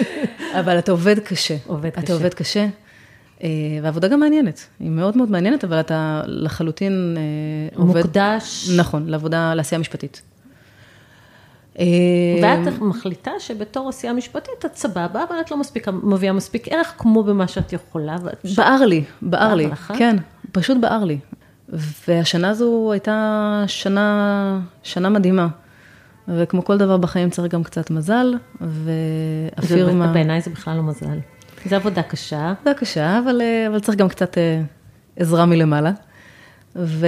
[0.61, 1.57] אבל אתה עובד קשה.
[1.67, 2.13] עובד אתה קשה.
[2.13, 2.67] עובד קשה.
[3.43, 3.49] אה,
[3.83, 7.97] ועבודה גם מעניינת, היא מאוד מאוד מעניינת, אבל אתה לחלוטין אה, עובד...
[7.97, 8.71] מוקדש.
[8.77, 10.23] נכון, לעבודה, לעשייה משפטית.
[11.79, 11.85] אה,
[12.43, 17.23] ואת מחליטה שבתור עשייה משפטית את סבבה, אבל את לא מספיק, מביאה מספיק ערך כמו
[17.23, 18.17] במה שאת יכולה.
[18.57, 20.17] בער לי, בער לי, כן,
[20.53, 21.19] פשוט בער לי.
[22.09, 25.49] והשנה הזו הייתה שנה, שנה מדהימה.
[26.29, 30.13] וכמו כל דבר בחיים צריך גם קצת מזל, והפירמה...
[30.13, 31.19] בעיניי זה בכלל לא מזל.
[31.67, 32.51] זו עבודה קשה.
[32.51, 34.63] עבודה קשה, אבל, אה, אבל צריך גם קצת אה,
[35.17, 35.93] עזרה מלמעלה.
[36.77, 37.07] והמשרד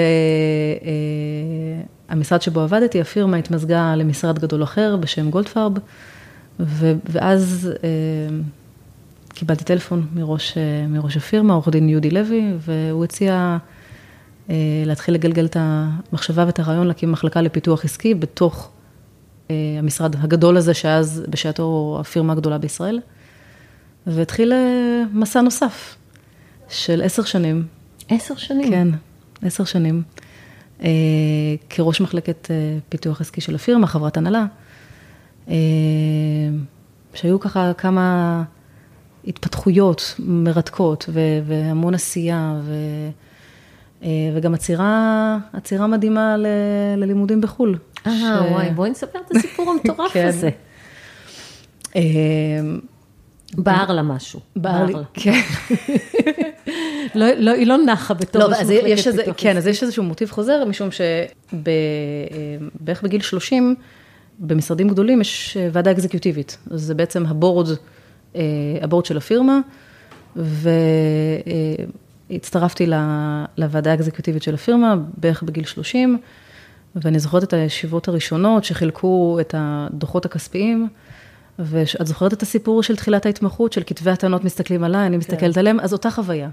[2.11, 5.73] אה, שבו עבדתי, הפירמה התמזגה למשרד גדול אחר בשם גולדפרב,
[6.61, 7.71] ו, ואז
[9.29, 13.57] קיבלתי טלפון מראש, מראש הפירמה, עורך דין יהודי לוי, והוא הציע
[14.87, 18.71] להתחיל לגלגל את המחשבה ואת הרעיון להקים מחלקה לפיתוח עסקי בתוך
[19.51, 23.01] המשרד הגדול הזה, שאז בשעתו הפירמה הגדולה בישראל.
[24.09, 25.97] והתחיל אה, מסע נוסף
[26.69, 27.67] של עשר שנים.
[28.09, 28.71] עשר שנים?
[28.71, 28.89] כן,
[29.43, 30.03] עשר שנים.
[30.83, 30.89] אה,
[31.71, 34.47] כראש מחלקת אה, פיתוח עסקי של הפירמה, חברת הנהלה,
[37.15, 38.43] שהיו ככה כמה
[39.27, 41.09] התפתחויות מרתקות
[41.45, 42.75] והמון עשייה ו...
[44.35, 46.47] וגם עצירה, עצירה מדהימה ל,
[46.97, 47.79] ללימודים בחו"ל.
[48.07, 48.23] אה, ש...
[48.51, 50.27] וואי, בואי נספר את הסיפור המטורף כן.
[50.27, 50.51] הזה.
[53.55, 54.41] בער לה משהו.
[54.57, 55.41] בער לי, כן.
[57.15, 60.31] לא, לא, היא לא נחה בתור לא, אז יש איזה, כן, אז יש איזשהו מוטיב
[60.31, 60.89] חוזר, משום
[61.51, 63.75] שבערך בגיל 30,
[64.39, 66.59] במשרדים גדולים יש ועדה אקזקיוטיבית.
[66.67, 67.69] זה בעצם הבורד,
[68.37, 68.43] אה,
[68.83, 69.61] הבורד של הפירמה,
[72.31, 72.87] והצטרפתי
[73.57, 76.19] לוועדה האקזקיוטיבית של הפירמה בערך בגיל 30,
[76.97, 80.89] ואני זוכרת את הישיבות הראשונות שחילקו את הדוחות הכספיים.
[81.59, 85.61] ואת זוכרת את הסיפור של תחילת ההתמחות, של כתבי הטענות מסתכלים עליי, אני מסתכלת כן.
[85.61, 86.49] עליהם, אז אותה חוויה.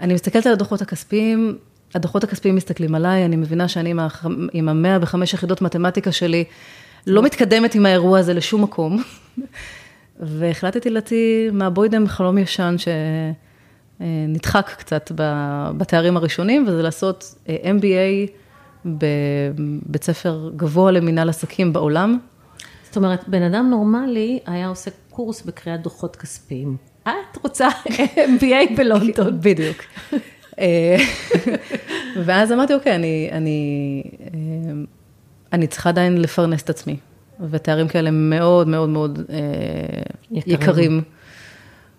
[0.00, 1.58] אני מסתכלת על הדוחות הכספיים,
[1.94, 3.94] הדוחות הכספיים מסתכלים עליי, אני מבינה שאני
[4.52, 6.44] עם המאה וחמש יחידות מתמטיקה שלי,
[7.06, 9.02] לא מתקדמת עם האירוע הזה לשום מקום.
[10.20, 12.74] והחלטתי להוציא מהבוידם חלום ישן
[14.00, 15.12] שנדחק קצת
[15.76, 18.30] בתארים הראשונים, וזה לעשות אה, MBA
[18.84, 22.18] בבית ספר גבוה למינהל עסקים בעולם.
[22.84, 26.76] זאת אומרת, בן אדם נורמלי היה עושה קורס בקריאת דוחות כספיים.
[27.08, 27.68] את רוצה
[28.14, 29.40] MBA בלונדון.
[29.44, 29.76] בדיוק.
[30.58, 30.96] אה,
[32.24, 34.28] ואז אמרתי, אוקיי, אני, אני, אה,
[35.52, 36.96] אני צריכה עדיין לפרנס את עצמי.
[37.50, 39.36] ותארים כאלה מאוד מאוד מאוד אה,
[40.30, 40.60] יקרים.
[40.60, 41.02] יקרים.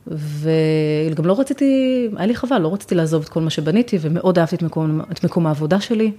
[0.07, 4.55] וגם לא רציתי, היה לי חבל, לא רציתי לעזוב את כל מה שבניתי, ומאוד אהבתי
[4.55, 6.11] את מקום, את מקום העבודה שלי.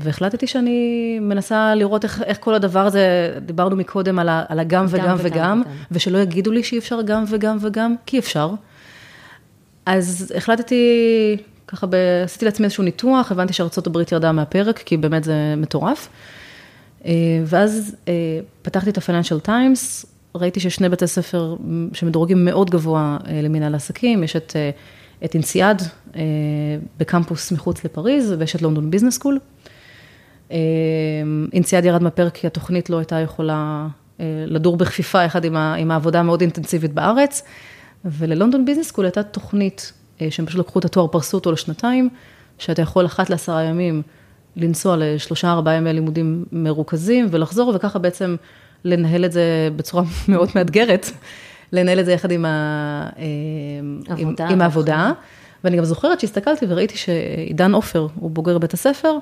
[0.00, 4.86] והחלטתי שאני מנסה לראות איך, איך כל הדבר הזה, דיברנו מקודם על, ה, על הגם
[4.88, 8.50] וגם וגם, וגם, וגם, ושלא יגידו לי שאי אפשר גם וגם וגם, כי אפשר.
[9.86, 11.94] אז החלטתי, ככה, ב...
[12.24, 16.08] עשיתי לעצמי איזשהו ניתוח, הבנתי שארצות הברית ירדה מהפרק, כי באמת זה מטורף.
[17.06, 17.12] אה,
[17.46, 21.56] ואז אה, פתחתי את ה-Financial Times, ראיתי שיש שני בתי ספר
[21.92, 24.56] שמדורגים מאוד גבוה אה, למנהל עסקים, יש את,
[25.24, 25.82] את INSEAD
[26.98, 29.38] בקמפוס מחוץ לפריז, ויש את London Business School.
[31.52, 33.86] INSEAD ירד מהפרק כי התוכנית לא הייתה יכולה
[34.46, 37.42] לדור בכפיפה יחד עם, עם העבודה המאוד אינטנסיבית בארץ.
[38.04, 42.08] ול London Business School הייתה תוכנית, אה, שהם פשוט לקחו את התואר, פרסו אותו לשנתיים,
[42.58, 44.02] שאתה יכול אחת לעשרה ימים
[44.56, 48.36] לנסוע לשלושה ארבעה ימי לימודים מרוכזים ולחזור, וככה בעצם
[48.84, 51.10] לנהל את זה בצורה מאוד מאתגרת,
[51.72, 55.12] לנהל את זה יחד עם, ה, אה, עם, עם העבודה.
[55.64, 59.18] ואני גם זוכרת שהסתכלתי וראיתי שעידן עופר הוא בוגר בית הספר,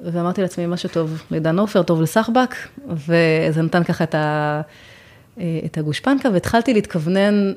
[0.00, 2.54] ואמרתי לעצמי, מה שטוב לעידן עופר, טוב לסחבק,
[2.88, 4.60] וזה נתן ככה את, ה,
[5.40, 7.52] אה, את הגושפנקה, והתחלתי להתכוונן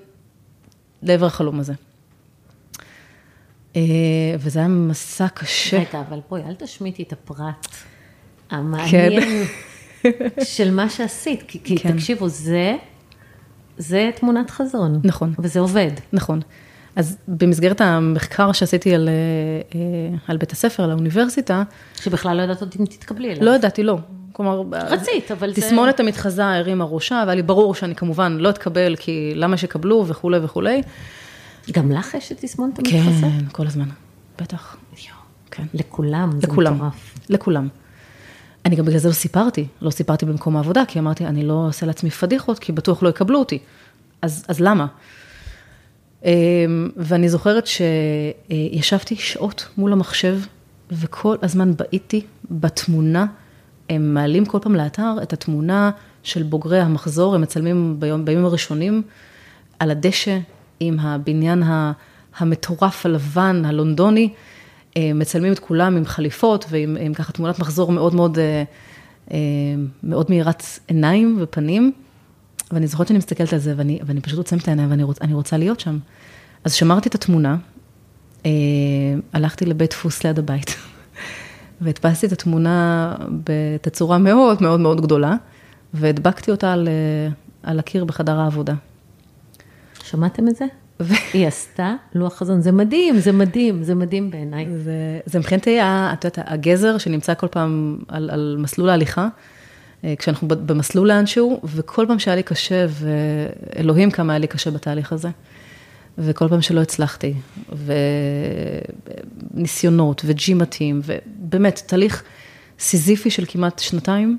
[1.03, 1.73] לעבר החלום הזה.
[3.75, 3.81] אה,
[4.39, 5.77] וזה היה מסע קשה.
[5.77, 7.67] רגע, אבל בואי, אל תשמיטי את הפרט
[8.49, 9.43] המעניין כן.
[10.43, 11.91] של מה שעשית, כי, כי כן.
[11.91, 12.75] תקשיבו, זה,
[13.81, 14.99] זה תמונת חזון.
[15.03, 15.33] נכון.
[15.39, 15.91] וזה עובד.
[16.13, 16.41] נכון.
[16.95, 21.63] אז במסגרת המחקר שעשיתי על, אה, על בית הספר, על האוניברסיטה,
[21.95, 23.45] שבכלל לא ידעת עוד אם תתקבלי אליו.
[23.45, 23.97] לא ידעתי, לא.
[24.33, 25.61] כלומר, רצית, אבל זה...
[25.61, 30.39] תסמונת המתחזה הרימה ראשה, והיה לי ברור שאני כמובן לא אתקבל, כי למה שיקבלו וכולי
[30.43, 30.81] וכולי.
[31.71, 33.21] גם לך יש את תסמונת המתחזה?
[33.21, 33.89] כן, כל הזמן,
[34.41, 34.77] בטח.
[35.51, 35.63] כן.
[35.73, 37.13] לכולם, זה לכולם, מטורף.
[37.29, 37.67] לכולם.
[38.65, 41.85] אני גם בגלל זה לא סיפרתי, לא סיפרתי במקום העבודה, כי אמרתי, אני לא אעשה
[41.85, 43.59] לעצמי פדיחות, כי בטוח לא יקבלו אותי.
[44.21, 44.87] אז, אז למה?
[46.25, 50.39] אמ, ואני זוכרת שישבתי שעות מול המחשב,
[50.91, 53.25] וכל הזמן בעיתי בתמונה
[53.89, 55.91] הם מעלים כל פעם לאתר את התמונה
[56.23, 59.01] של בוגרי המחזור, הם מצלמים ביום, בימים הראשונים
[59.79, 60.39] על הדשא
[60.79, 61.63] עם הבניין
[62.37, 64.33] המטורף הלבן, הלונדוני,
[64.99, 68.63] מצלמים את כולם עם חליפות ועם עם ככה תמונת מחזור מאוד מאוד, אה,
[69.31, 69.37] אה,
[70.03, 71.91] מאוד מאירת עיניים ופנים.
[72.71, 75.57] ואני זוכרת שאני מסתכלת על זה ואני, ואני פשוט עוצמת את העיניים ואני רוצ, רוצה
[75.57, 75.97] להיות שם.
[76.63, 77.57] אז שמרתי את התמונה,
[79.33, 80.75] הלכתי לבית דפוס ליד הבית.
[81.81, 85.35] והדפסתי את התמונה בתצורה מאוד מאוד מאוד גדולה,
[85.93, 86.87] והדבקתי אותה על,
[87.63, 88.73] על הקיר בחדר העבודה.
[90.03, 90.65] שמעתם את זה?
[91.33, 94.65] היא עשתה לוח חזון, זה מדהים, זה מדהים, זה מדהים בעיניי.
[94.77, 99.27] זה, זה מבחינתי, את יודעת, הגזר שנמצא כל פעם על, על מסלול ההליכה,
[100.03, 105.13] אה, כשאנחנו במסלול לאנשהו, וכל פעם שהיה לי קשה, ואלוהים כמה היה לי קשה בתהליך
[105.13, 105.29] הזה.
[106.17, 107.33] וכל פעם שלא הצלחתי,
[109.53, 112.23] וניסיונות וג'ימטים, ובאמת, תהליך
[112.79, 114.37] סיזיפי של כמעט שנתיים.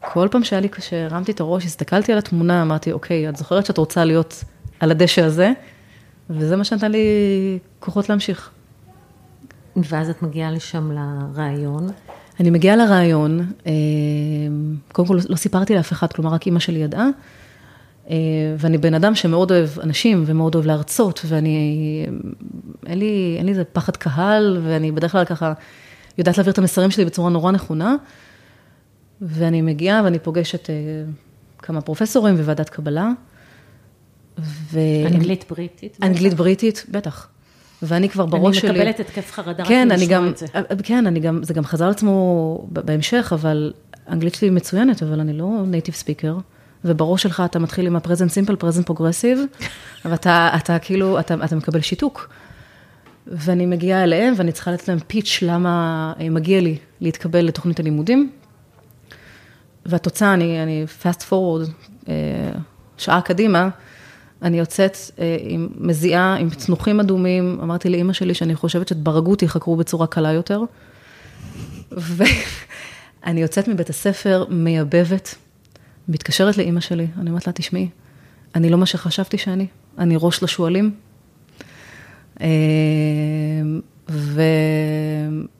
[0.00, 3.66] כל פעם שהיה לי קשה, הרמתי את הראש, הסתכלתי על התמונה, אמרתי, אוקיי, את זוכרת
[3.66, 4.44] שאת רוצה להיות
[4.82, 5.52] על הדשא הזה?
[6.30, 6.98] וזה מה שנתן לי
[7.80, 8.50] כוחות להמשיך.
[9.76, 11.88] ואז את מגיעה לשם לרעיון.
[12.40, 13.72] אני מגיעה לרעיון, אה,
[14.92, 17.06] קודם כל לא סיפרתי לאף אחד, כלומר רק אימא שלי ידעה.
[18.10, 18.16] אה,
[18.58, 22.06] ואני בן אדם שמאוד אוהב אנשים ומאוד אוהב להרצות, ואני,
[22.86, 25.52] אין לי, אין לי איזה פחד קהל, ואני בדרך כלל ככה
[26.18, 27.96] יודעת להעביר את המסרים שלי בצורה נורא נכונה.
[29.20, 30.74] ואני מגיעה ואני פוגשת אה,
[31.58, 33.10] כמה פרופסורים וועדת קבלה.
[34.38, 34.80] ו...
[35.06, 35.98] אנגלית בריטית?
[36.02, 37.28] אנגלית בריטית, בטח.
[37.82, 38.70] ואני כבר בראש שלי...
[38.70, 40.46] אני מקבלת התקף חרדה כן, רק לשמוע את זה.
[40.82, 43.72] כן, אני גם, זה גם חזר על עצמו בהמשך, אבל
[44.08, 46.36] אנגלית שלי מצוינת, אבל אני לא נייטיב ספיקר.
[46.84, 49.64] ובראש שלך אתה מתחיל עם ה-present simple, present progressive,
[50.04, 52.28] ואתה אתה, כאילו, אתה, אתה מקבל שיתוק.
[53.26, 58.30] ואני מגיעה אליהם, ואני צריכה לתת להם פיץ' למה אה, מגיע לי להתקבל לתוכנית הלימודים.
[59.86, 61.70] והתוצאה, אני, אני fast forward,
[62.08, 62.14] אה,
[62.98, 63.68] שעה קדימה,
[64.42, 69.42] אני יוצאת אה, עם מזיעה, עם צנוחים אדומים, אמרתי לאימא שלי שאני חושבת שאת ברגות
[69.42, 70.62] יחקרו בצורה קלה יותר.
[71.92, 75.34] ואני יוצאת מבית הספר מייבבת,
[76.08, 77.88] מתקשרת לאימא שלי, אני אומרת לה, תשמעי,
[78.54, 79.66] אני לא מה שחשבתי שאני,
[79.98, 80.94] אני ראש לשועלים.
[82.40, 82.46] אה,
[84.10, 84.42] ו...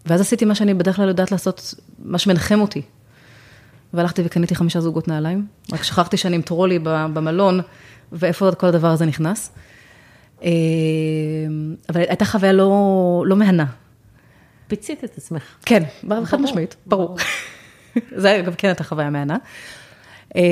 [0.06, 2.82] ואז עשיתי מה שאני בדרך כלל יודעת לעשות, מה שמנחם אותי.
[3.94, 7.60] והלכתי וקניתי חמישה זוגות נעליים, רק שכחתי שאני עם טרולי במלון,
[8.12, 9.52] ואיפה כל הדבר הזה נכנס.
[10.42, 10.50] אה,
[11.88, 13.66] אבל הייתה חוויה לא, לא מהנה.
[14.66, 15.42] פיצית את עצמך.
[15.64, 15.82] כן,
[16.24, 17.16] חד משמעית, ברור.
[18.22, 19.36] זה אגב כן הייתה חוויה מהנה.
[20.36, 20.42] אה,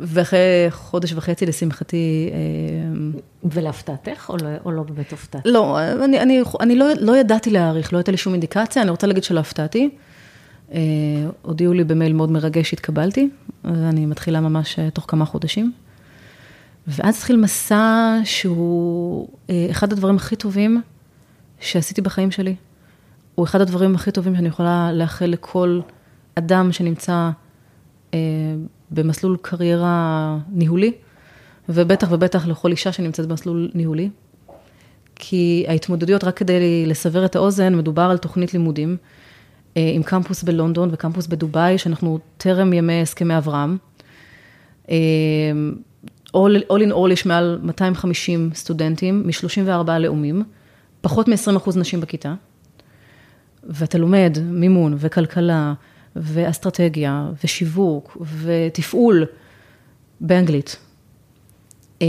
[0.00, 2.30] ואחרי חודש וחצי, לשמחתי...
[2.32, 2.38] אה,
[3.44, 5.42] ולהפתעתך, או לא, או לא באמת הופתעת?
[5.44, 9.06] לא, אני, אני, אני לא, לא ידעתי להעריך, לא הייתה לי שום אינדיקציה, אני רוצה
[9.06, 9.90] להגיד שלא הפתעתי.
[10.72, 10.78] אה,
[11.42, 13.28] הודיעו לי במייל מאוד מרגש שהתקבלתי,
[13.64, 15.72] ואני מתחילה ממש תוך כמה חודשים.
[16.88, 19.28] ואז התחיל מסע שהוא
[19.70, 20.82] אחד הדברים הכי טובים
[21.60, 22.54] שעשיתי בחיים שלי.
[23.34, 25.80] הוא אחד הדברים הכי טובים שאני יכולה לאחל לכל
[26.34, 27.30] אדם שנמצא
[28.90, 30.92] במסלול קריירה ניהולי,
[31.68, 34.10] ובטח ובטח לכל אישה שנמצאת במסלול ניהולי.
[35.14, 38.96] כי ההתמודדויות, רק כדי לסבר את האוזן, מדובר על תוכנית לימודים
[39.76, 43.76] אה, עם קמפוס בלונדון וקמפוס בדובאי, שאנחנו טרם ימי הסכמי אברהם.
[44.90, 44.96] אה,
[46.34, 50.42] all in all יש מעל 250 סטודנטים מ-34 לאומים,
[51.00, 52.34] פחות מ-20% נשים בכיתה,
[53.64, 55.74] ואתה לומד מימון וכלכלה
[56.16, 59.24] ואסטרטגיה, ושיווק, ותפעול
[60.20, 60.76] באנגלית.
[62.02, 62.06] אה,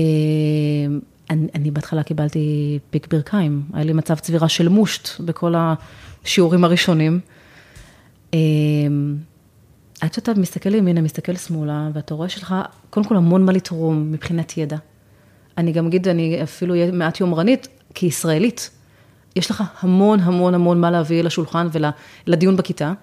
[1.30, 7.20] אני, אני בהתחלה קיבלתי פיק ברכיים, היה לי מצב צבירה של מושט בכל השיעורים הראשונים.
[8.34, 8.40] אה,
[10.02, 12.56] עד שאתה מסתכל ימינה, מסתכל שמאלה, ואתה רואה שיש לך
[12.90, 14.78] קודם כל המון מה לתרום מבחינת ידע.
[15.58, 18.70] אני גם אגיד, אני אפילו אהיה מעט יומרנית, כישראלית,
[19.36, 21.68] יש לך המון המון המון מה להביא לשולחן
[22.28, 22.94] ולדיון בכיתה.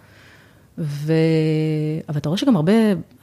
[0.78, 1.12] ו...
[2.08, 2.72] אבל אתה רואה שגם הרבה,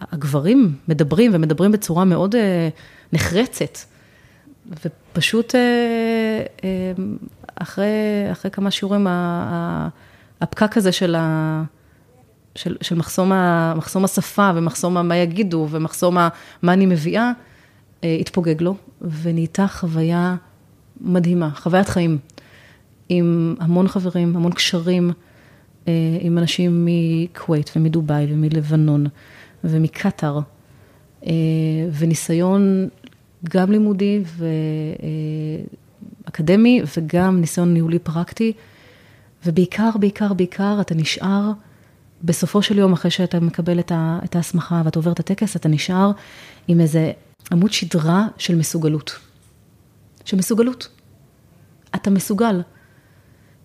[0.01, 2.69] הגברים מדברים ומדברים בצורה מאוד אה,
[3.13, 3.77] נחרצת.
[4.85, 5.59] ופשוט אה,
[6.63, 7.03] אה,
[7.55, 7.85] אחרי,
[8.31, 9.07] אחרי כמה שיעורים,
[10.41, 11.63] הפקק הזה של, ה,
[12.55, 16.17] של, של מחסום, ה, מחסום השפה ומחסום מה יגידו ומחסום
[16.61, 17.31] מה אני מביאה,
[18.03, 20.35] התפוגג לו, ונהייתה חוויה
[21.01, 22.17] מדהימה, חוויית חיים,
[23.09, 25.11] עם המון חברים, המון קשרים.
[25.87, 29.05] אה, עם אנשים מכווית ומדובאי ומלבנון
[29.63, 30.39] ומקטאר,
[31.25, 31.31] אה,
[31.99, 32.87] וניסיון
[33.49, 34.23] גם לימודי
[36.25, 38.53] ואקדמי וגם ניסיון ניהולי פרקטי,
[39.45, 41.51] ובעיקר, בעיקר, בעיקר אתה נשאר,
[42.23, 46.11] בסופו של יום, אחרי שאתה מקבל את ההסמכה ואתה עובר את הטקס, אתה נשאר
[46.67, 47.11] עם איזה
[47.51, 49.19] עמוד שדרה של מסוגלות.
[50.25, 50.87] של מסוגלות.
[51.95, 52.61] אתה מסוגל.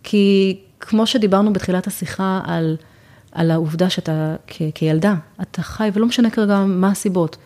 [0.03, 2.77] כי כמו שדיברנו בתחילת השיחה על,
[3.33, 7.37] על העובדה שאתה כ, כילדה, אתה חי, ולא משנה כרגע מה הסיבות,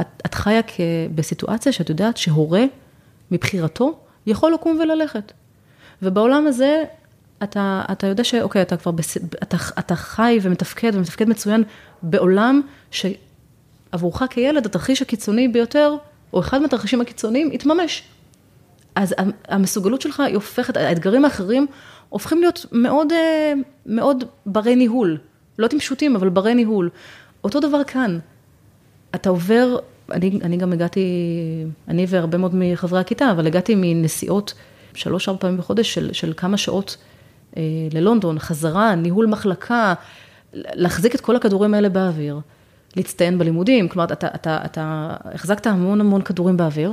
[0.00, 0.80] את, את חיה כ,
[1.14, 2.64] בסיטואציה שאת יודעת שהורה,
[3.30, 5.32] מבחירתו, יכול לקום וללכת.
[6.02, 6.84] ובעולם הזה,
[7.44, 11.62] אתה, אתה יודע שאוקיי, אתה כבר, בס, אתה, אתה חי ומתפקד ומתפקד מצוין
[12.02, 15.96] בעולם שעבורך כילד, התרחיש הקיצוני ביותר,
[16.32, 18.02] או אחד מהתרחישים הקיצוניים, יתממש.
[18.94, 19.14] אז
[19.48, 21.66] המסוגלות שלך היא הופכת, האתגרים האחרים
[22.08, 23.52] הופכים להיות מאוד, אה,
[23.86, 25.18] מאוד ברי ניהול.
[25.58, 26.90] לא טימשוטים, אבל ברי ניהול.
[27.44, 28.18] אותו דבר כאן.
[29.14, 29.76] אתה עובר,
[30.12, 31.00] אני, אני גם הגעתי,
[31.88, 34.54] אני והרבה מאוד מחברי הכיתה, אבל הגעתי מנסיעות
[34.94, 36.96] שלוש-ארבע פעמים בחודש של, של כמה שעות
[37.92, 39.94] ללונדון, חזרה, ניהול מחלקה,
[40.52, 42.40] להחזיק את כל הכדורים האלה באוויר,
[42.96, 46.92] להצטיין בלימודים, כלומר, אתה, אתה, אתה החזקת המון המון כדורים באוויר,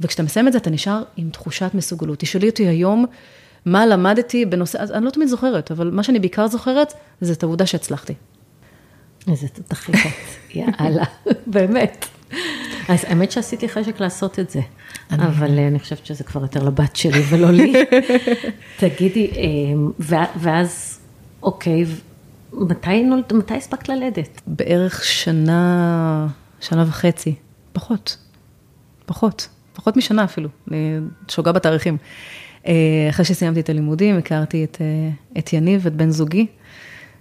[0.00, 2.18] וכשאתה מסיים את זה, אתה נשאר עם תחושת מסוגלות.
[2.18, 3.06] תשאלי אותי היום,
[3.66, 7.42] מה למדתי בנושא, אז אני לא תמיד זוכרת, אבל מה שאני בעיקר זוכרת, זה את
[7.42, 8.14] העובדה שהצלחתי.
[9.28, 9.94] איזה תותחית,
[10.54, 11.04] יאללה,
[11.46, 12.06] באמת.
[12.88, 14.60] אז האמת שעשיתי חשק לעשות את זה,
[15.10, 17.72] אבל אה, אני חושבת שזה כבר יותר לבת שלי ולא לי.
[18.80, 21.00] תגידי, אה, ואז,
[21.42, 21.84] אוקיי,
[22.52, 24.40] מתי, מתי הספקת ללדת?
[24.46, 26.26] בערך שנה,
[26.60, 27.34] שנה וחצי,
[27.72, 28.16] פחות,
[29.06, 31.96] פחות, פחות משנה אפילו, אני שוגה בתאריכים.
[32.66, 32.72] אה,
[33.10, 34.78] אחרי שסיימתי את הלימודים, הכרתי את,
[35.38, 36.46] את יניב, את בן זוגי.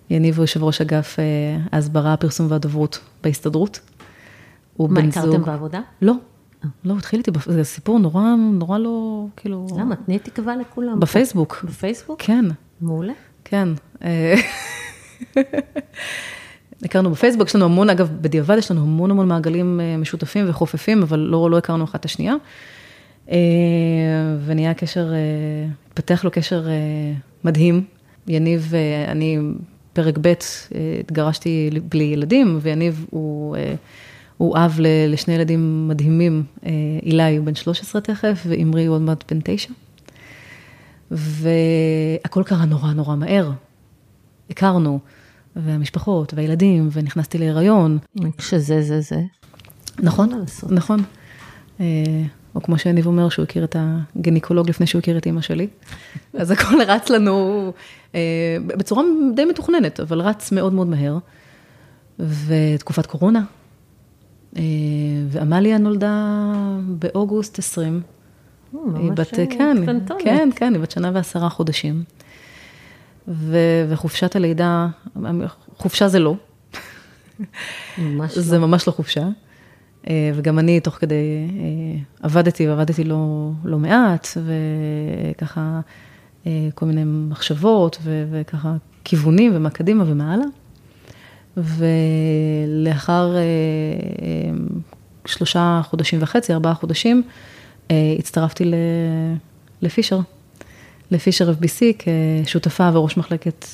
[0.10, 1.20] יניב הוא יושב ראש אגף
[1.72, 3.80] ההסברה, הפרסום והדוברות בהסתדרות.
[4.78, 5.46] הוא מה, הכרתם זוג...
[5.46, 5.82] בעבודה?
[6.02, 6.14] לא,
[6.86, 9.68] לא, התחיל איתי, זה סיפור נורא, נורא לא, כאילו...
[9.78, 9.96] למה?
[9.96, 11.00] תני תקווה לכולם.
[11.00, 11.66] בפייסבוק.
[11.68, 12.22] בפייסבוק?
[12.22, 12.46] כן.
[12.82, 13.14] מעולה.
[13.44, 13.70] כן.
[16.84, 21.20] הכרנו בפייסבוק, יש לנו המון, אגב, בדיעבד יש לנו המון המון מעגלים משותפים וחופפים, אבל
[21.20, 22.36] לא, לא הכרנו אחת את השנייה.
[23.32, 23.38] אה,
[24.46, 26.74] ונהיה קשר, אה, התפתח לו קשר אה,
[27.44, 27.84] מדהים.
[28.28, 28.74] יניב,
[29.08, 29.38] אני
[29.94, 30.34] פרק ב',
[31.00, 33.56] התגרשתי בלי ילדים, ויניב הוא,
[34.38, 36.44] הוא אב לשני ילדים מדהימים,
[37.04, 39.70] אילי הוא בן 13 תכף, ואמרי הוא עוד מעט בן 9.
[41.12, 43.52] והכל קרה נורא נורא מהר.
[44.50, 45.00] הכרנו,
[45.56, 47.98] והמשפחות, והילדים, ונכנסתי להיריון.
[48.40, 49.22] שזה זה זה.
[50.00, 50.44] נכון?
[50.70, 51.04] נכון.
[51.80, 51.86] אה,
[52.56, 55.68] או כמו שיניב אומר, שהוא הכיר את הגניקולוג לפני שהוא הכיר את אימא שלי.
[56.40, 57.72] אז הכל רץ לנו
[58.16, 59.04] אה, בצורה
[59.36, 61.18] די מתוכננת, אבל רץ מאוד מאוד מהר.
[62.20, 63.44] ותקופת קורונה.
[64.58, 64.62] אה,
[65.30, 66.44] ועמליה נולדה
[66.88, 68.02] באוגוסט 20.
[68.96, 69.46] היא בת, כן,
[69.84, 70.22] קטנטונת.
[70.24, 72.04] כן, כן, היא בת שנה ועשרה חודשים.
[73.28, 74.88] ו- וחופשת הלידה,
[75.78, 76.36] חופשה זה לא,
[77.98, 79.28] ממש זה ממש לא חופשה.
[80.10, 84.28] אה, וגם אני תוך כדי אה, עבדתי, ועבדתי לא, לא מעט,
[85.36, 85.80] וככה
[86.48, 90.46] אה, כל מיני מחשבות, ו- וככה כיוונים, ומה קדימה ומה הלאה.
[91.58, 93.46] ולאחר אה, אה,
[95.26, 97.24] שלושה חודשים וחצי, ארבעה חודשים,
[97.92, 98.72] אה, הצטרפתי
[99.82, 100.20] לפישר,
[101.12, 102.04] לפישר FBC
[102.44, 103.66] כשותפה וראש מחלקת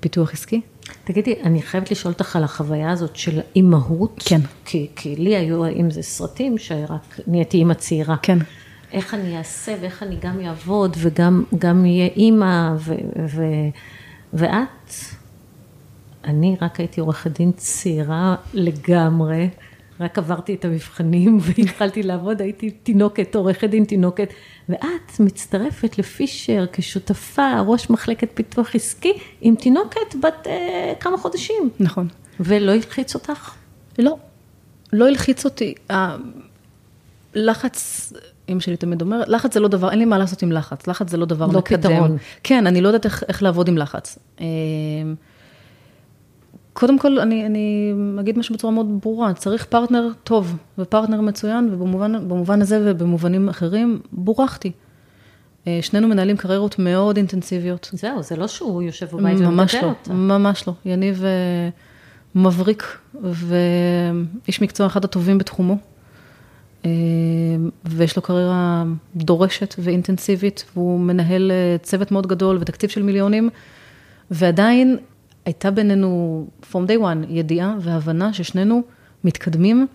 [0.00, 0.60] פיתוח עסקי.
[1.04, 4.22] תגידי, אני חייבת לשאול אותך על החוויה הזאת של אימהות.
[4.24, 4.40] כן.
[4.64, 8.16] כי, כי לי היו עם זה סרטים שרק נהייתי אימא צעירה.
[8.22, 8.38] כן.
[8.92, 12.94] איך אני אעשה ואיך אני גם אעבוד וגם גם אהיה אימא ו,
[13.26, 13.44] ו,
[14.32, 14.94] ואת,
[16.24, 19.48] אני רק הייתי עורכת דין צעירה לגמרי,
[20.00, 24.28] רק עברתי את המבחנים והתחלתי לעבוד, הייתי תינוקת, עורכת דין תינוקת,
[24.68, 32.08] ואת מצטרפת לפישר כשותפה, ראש מחלקת פיתוח עסקי, עם תינוקת בת אה, כמה חודשים, נכון.
[32.40, 33.54] ולא הלחיץ אותך?
[33.98, 34.16] לא,
[34.92, 35.74] לא הלחיץ אותי.
[37.34, 38.12] הלחץ,
[38.48, 41.10] אמא שלי תמיד אומרת, לחץ זה לא דבר, אין לי מה לעשות עם לחץ, לחץ
[41.10, 41.92] זה לא דבר לא מקדם.
[41.92, 42.16] פתרון.
[42.42, 44.18] כן, אני לא יודעת איך, איך לעבוד עם לחץ.
[46.80, 52.28] קודם כל, אני, אני אגיד משהו בצורה מאוד ברורה, צריך פרטנר טוב ופרטנר מצוין, ובמובן
[52.28, 54.72] במובן הזה ובמובנים אחרים, בורכתי.
[55.66, 57.90] אה, שנינו מנהלים קריירות מאוד אינטנסיביות.
[57.92, 60.12] זהו, זה לא שהוא יושב בבית ממש ומגדל לא, אותה.
[60.12, 60.72] ממש לא.
[60.84, 61.68] יניב אה,
[62.34, 65.76] מבריק ואיש מקצוע אחד הטובים בתחומו.
[66.84, 66.90] אה,
[67.84, 68.84] ויש לו קריירה
[69.16, 73.50] דורשת ואינטנסיבית, והוא מנהל צוות מאוד גדול ותקציב של מיליונים,
[74.30, 74.96] ועדיין
[75.50, 78.82] הייתה בינינו, from day one, ידיעה והבנה ששנינו
[79.24, 79.86] מתקדמים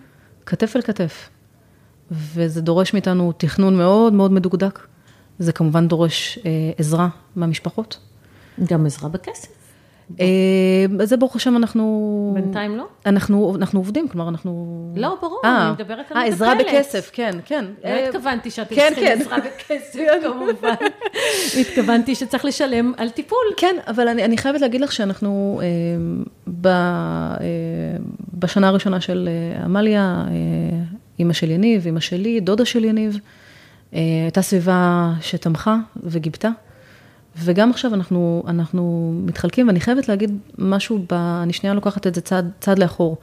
[0.46, 1.28] כתף אל כתף.
[2.10, 4.86] וזה דורש מאיתנו תכנון מאוד מאוד מדוקדק.
[5.38, 7.98] זה כמובן דורש אה, עזרה מהמשפחות.
[8.64, 9.48] גם עזרה בכסף.
[10.20, 12.30] אה, זה ברוך השם אנחנו...
[12.34, 12.84] בינתיים לא?
[13.06, 14.92] אנחנו, אנחנו עובדים, כלומר אנחנו...
[14.96, 16.74] לא, ברור, אה, אני מדברת על אה, עזרה מטפלת.
[16.74, 17.64] בכסף, כן, כן.
[17.84, 19.20] לא אה, התכוונתי שאתם כן, צריכים כן.
[19.20, 20.74] עזרה בכסף, כמובן.
[21.60, 23.38] התכוונתי שצריך לשלם על טיפול.
[23.56, 25.66] כן, אבל אני, אני חייבת להגיד לך שאנחנו אה,
[26.60, 27.36] ב, אה,
[28.34, 29.28] בשנה הראשונה של
[29.64, 30.32] עמליה, אה,
[31.18, 33.18] אימא של יניב, אימא שלי, דודה של יניב,
[33.92, 36.48] הייתה סביבה שתמכה וגיבתה.
[37.38, 42.20] וגם עכשיו אנחנו, אנחנו מתחלקים, ואני חייבת להגיד משהו, ב, אני שנייה לוקחת את זה
[42.20, 43.16] צעד, צעד לאחור.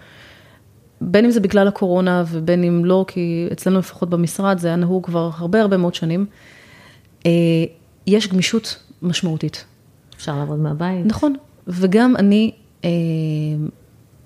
[1.01, 5.05] בין אם זה בגלל הקורונה ובין אם לא, כי אצלנו לפחות במשרד זה היה נהוג
[5.05, 6.25] כבר הרבה הרבה מאוד שנים.
[7.25, 7.31] אה,
[8.07, 9.65] יש גמישות משמעותית.
[10.15, 11.05] אפשר לעבוד מהבית.
[11.05, 11.35] נכון,
[11.67, 12.51] וגם אני
[12.85, 12.89] אה,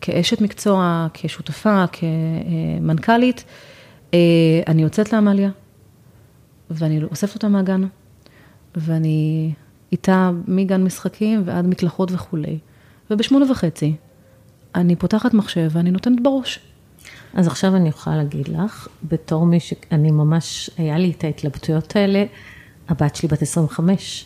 [0.02, 3.43] כאשת מקצוע, כשותפה, כמנכ"לית,
[4.13, 4.19] אה,
[4.67, 5.50] אני יוצאת לעמליה,
[6.69, 7.84] ואני אוספת אותה מהגן,
[8.76, 9.54] ואני
[9.91, 12.58] איתה מגן משחקים ועד מקלחות וכולי,
[13.12, 13.95] ובשמונה וחצי
[14.76, 16.60] אני פותחת מחשב ואני נותנת בראש.
[17.34, 22.26] אז עכשיו אני יכולה להגיד לך, בתור מי שאני ממש, היה לי את ההתלבטויות האלה,
[22.89, 24.26] הבת שלי בת 25,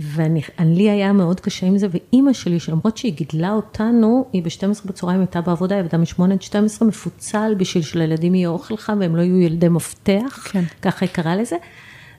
[0.00, 4.86] ואני, לי היה מאוד קשה עם זה, ואימא שלי, שלמרות שהיא גידלה אותנו, היא ב-12
[4.88, 9.16] בצהריים הייתה בעבודה, היא עבדה מ-8 עד 12, מפוצל בשביל שלילדים יהיה אוכל חם והם
[9.16, 10.64] לא יהיו ילדי מפתח, כן.
[10.82, 11.56] ככה היא קראה לזה.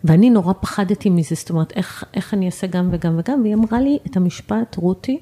[0.04, 3.82] ואני נורא פחדתי מזה, זאת אומרת, איך, איך אני אעשה גם וגם וגם, והיא אמרה
[3.82, 5.20] לי את המשפט, רותי,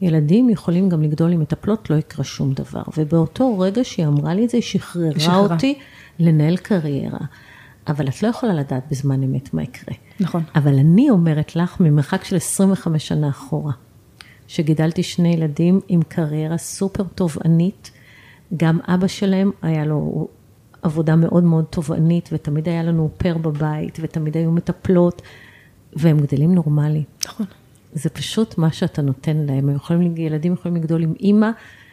[0.00, 2.82] ילדים יכולים גם לגדול עם מטפלות, לא יקרה שום דבר.
[2.96, 5.54] ובאותו רגע שהיא אמרה לי את זה, היא שחררה שחררה.
[5.54, 5.78] אותי
[6.18, 7.18] לנהל קריירה.
[7.88, 9.94] אבל את לא יכולה לדעת בזמן אמת מה יקרה.
[10.20, 10.42] נכון.
[10.54, 13.72] אבל אני אומרת לך, ממרחק של 25 שנה אחורה,
[14.46, 17.90] שגידלתי שני ילדים עם קריירה סופר תובענית,
[18.56, 20.28] גם אבא שלהם היה לו
[20.82, 25.22] עבודה מאוד מאוד תובענית, ותמיד היה לנו פר בבית, ותמיד היו מטפלות,
[25.92, 27.04] והם גדלים נורמלי.
[27.26, 27.46] נכון.
[27.92, 29.68] זה פשוט מה שאתה נותן להם.
[29.68, 31.50] הם יכולים, ילדים יכולים לגדול עם אימא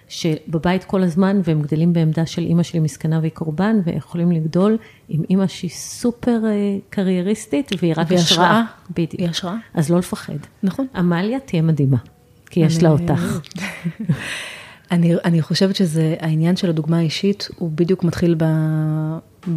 [0.08, 4.78] שבבית כל הזמן, והם גדלים בעמדה של אימא שלי מסכנה והיא קורבן, ויכולים לגדול
[5.10, 8.48] עם אימא שהיא סופר אה, קרייריסטית, והיא רק והיא השראה.
[8.48, 8.64] השראה.
[8.90, 9.14] בדיוק.
[9.14, 9.56] היא השראה.
[9.74, 10.38] אז לא לפחד.
[10.64, 10.88] נכון.
[10.96, 11.98] עמליה תהיה מדהימה,
[12.46, 13.40] כי יש לה אותך.
[14.92, 18.44] אני, אני חושבת שזה, העניין של הדוגמה האישית, הוא בדיוק מתחיל ב,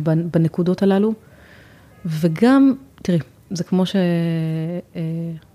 [0.03, 1.14] ב, בנקודות הללו.
[2.05, 3.18] וגם, תראי,
[3.51, 3.97] זה כמו ש...
[3.97, 5.01] אה,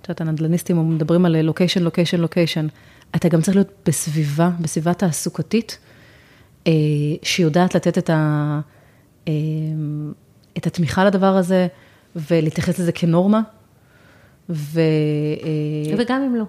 [0.01, 2.67] את יודעת, הנדל"ניסטים מדברים על לוקיישן, לוקיישן, לוקיישן.
[3.15, 5.77] אתה גם צריך להיות בסביבה, בסביבה תעסוקתית,
[6.67, 6.71] אה,
[7.23, 8.59] שיודעת לתת את, ה...
[9.27, 9.33] אה,
[10.57, 11.67] את התמיכה לדבר הזה,
[12.15, 13.41] ולהתייחס לזה כנורמה.
[14.49, 14.81] ו...
[15.97, 16.45] וגם אם לא.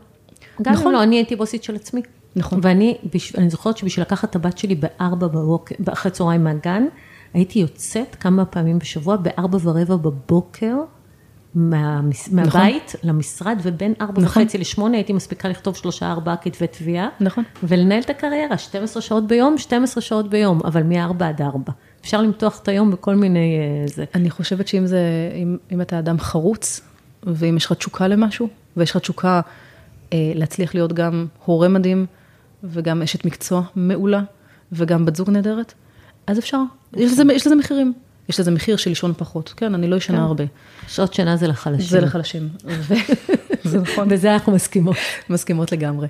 [0.62, 0.86] גם נכון.
[0.86, 2.02] אם לא, אני הייתי בוסית של עצמי.
[2.36, 2.60] נכון.
[2.62, 2.98] ואני
[3.38, 6.84] אני זוכרת שבשביל לקחת את הבת שלי בארבע בבוקר, אחרי צהריים מהגן,
[7.34, 10.76] הייתי יוצאת כמה פעמים בשבוע בארבע ורבע בבוקר.
[11.54, 12.28] מהמס...
[12.32, 12.60] נכון.
[12.60, 14.42] מהבית למשרד, ובין ארבע נכון.
[14.42, 17.08] וחצי לשמונה הייתי מספיקה לכתוב שלושה ארבעה כתבי תביעה.
[17.20, 17.44] נכון.
[17.62, 21.72] ולנהל את הקריירה, 12 שעות ביום, 12 שעות ביום, אבל מארבע עד ארבע.
[22.00, 23.58] אפשר למתוח את היום בכל מיני...
[23.58, 24.04] אה, זה.
[24.14, 25.00] אני חושבת שאם זה,
[25.34, 26.80] אם, אם אתה אדם חרוץ,
[27.22, 29.40] ואם יש לך תשוקה למשהו, ויש לך תשוקה
[30.12, 32.06] אה, להצליח להיות גם הורה מדהים,
[32.64, 34.22] וגם אשת מקצוע מעולה,
[34.72, 35.74] וגם בת זוג נהדרת,
[36.26, 36.58] אז אפשר.
[36.96, 37.92] יש לזה, יש לזה מחירים.
[38.28, 39.54] יש לזה מחיר של לישון פחות.
[39.56, 40.22] כן, אני לא ישנה כן.
[40.22, 40.44] הרבה.
[40.88, 41.86] שעות שינה זה לחלשים.
[41.88, 42.48] זה לחלשים.
[43.64, 44.08] זה נכון.
[44.08, 44.96] בזה אנחנו מסכימות.
[45.30, 46.08] מסכימות לגמרי.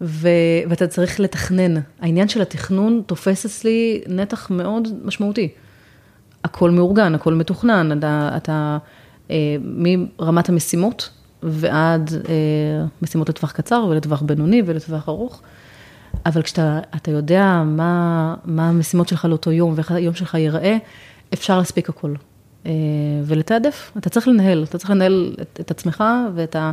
[0.00, 0.28] ו...
[0.68, 1.80] ואתה צריך לתכנן.
[2.00, 5.48] העניין של התכנון תופס אצלי נתח מאוד משמעותי.
[6.44, 8.78] הכל מאורגן, הכל מתוכנן, אתה, אתה
[9.30, 11.10] אה, מרמת המשימות
[11.42, 15.42] ועד אה, משימות לטווח קצר ולטווח בינוני ולטווח ארוך.
[16.26, 20.76] אבל כשאתה יודע מה, מה המשימות שלך לאותו יום ואיך היום שלך ייראה,
[21.34, 22.14] אפשר להספיק הכל.
[22.66, 22.72] אה,
[23.24, 26.04] ולתעדף, אתה צריך לנהל, אתה צריך לנהל את, את עצמך
[26.34, 26.70] ואת ה,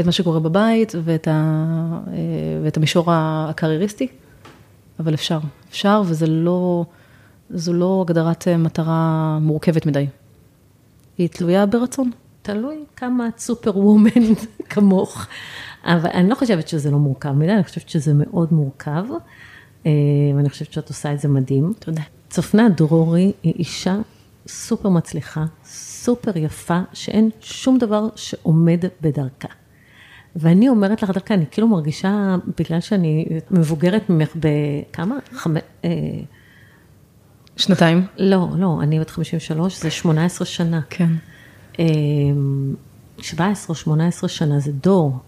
[0.00, 1.32] את מה שקורה בבית ואת, ה,
[2.06, 2.14] אה,
[2.62, 4.08] ואת המישור הקרייריסטי,
[5.00, 5.38] אבל אפשר,
[5.70, 6.84] אפשר וזה לא,
[7.50, 10.06] זו לא הגדרת אה, מטרה מורכבת מדי.
[11.18, 12.10] היא תלויה ברצון.
[12.42, 14.34] תלוי כמה את סופר וומן
[14.70, 15.26] כמוך.
[15.84, 19.04] אבל אני לא חושבת שזה לא מורכב מדי, אני חושבת שזה מאוד מורכב,
[20.36, 21.72] ואני חושבת שאת עושה את זה מדהים.
[21.78, 22.02] תודה.
[22.28, 23.96] צופנה דרורי היא אישה
[24.46, 29.48] סופר מצליחה, סופר יפה, שאין שום דבר שעומד בדרכה.
[30.36, 35.16] ואני אומרת לך דרכה, אני כאילו מרגישה, בגלל שאני מבוגרת ממך בכמה?
[35.32, 35.56] חמ...
[35.84, 35.90] אה,
[37.56, 38.06] שנתיים?
[38.18, 40.80] לא, לא, אני בת 53, זה 18 שנה.
[40.90, 41.10] כן.
[43.18, 45.18] 17 או 18 שנה, זה דור.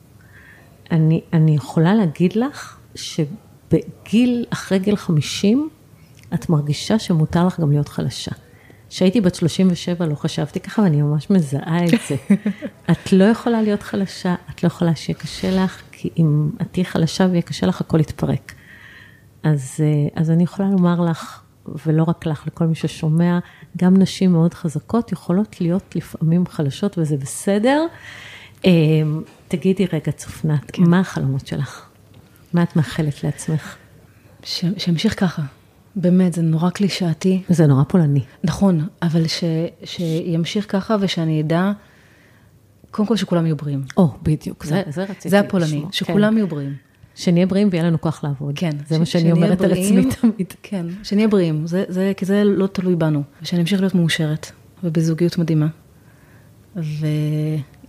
[0.92, 5.68] אני, אני יכולה להגיד לך שבגיל, אחרי גיל 50,
[6.34, 8.32] את מרגישה שמותר לך גם להיות חלשה.
[8.88, 12.16] כשהייתי בת 37 לא חשבתי ככה, ואני ממש מזהה את זה.
[12.90, 16.84] את לא יכולה להיות חלשה, את לא יכולה שיהיה קשה לך, כי אם את תהיי
[16.84, 18.52] חלשה ויהיה קשה לך, הכל יתפרק.
[19.42, 21.42] אז, אה, אז אני יכולה לומר לך,
[21.86, 23.38] ולא רק לך, לכל מי ששומע,
[23.76, 27.86] גם נשים מאוד חזקות יכולות להיות לפעמים חלשות, וזה בסדר.
[28.64, 28.70] אה,
[29.48, 30.82] תגידי רגע, צופנת, כן.
[30.82, 31.86] מה החלומות שלך?
[32.52, 33.76] מה את מאחלת לעצמך?
[34.42, 35.42] שימשיך ככה.
[35.96, 37.42] באמת, זה נורא קלישאתי.
[37.48, 38.24] זה נורא פולני.
[38.44, 39.44] נכון, אבל ש,
[39.84, 41.72] שימשיך ככה ושאני אדע,
[42.90, 43.84] קודם כל שכולם יהיו בריאים.
[43.96, 45.88] או, בדיוק, זה, זה רציתי זה הפולני, לשמוע.
[45.92, 46.36] שכולם כן.
[46.36, 46.74] יהיו בריאים.
[47.14, 48.52] שנהיה בריאים ויהיה לנו כוח לעבוד.
[48.58, 48.70] כן.
[48.88, 50.52] זה ש, מה שאני אומרת בריאים, על עצמי תמיד.
[50.62, 53.22] כן, שנהיה בריאים, זה, זה, כי זה לא תלוי בנו.
[53.42, 54.50] ושאני אמשיך להיות מאושרת,
[54.84, 55.66] ובזוגיות מדהימה.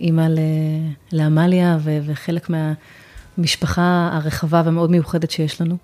[0.00, 0.26] ואימא
[1.12, 5.76] לעמליה, וחלק מהמשפחה הרחבה והמאוד מיוחדת שיש לנו.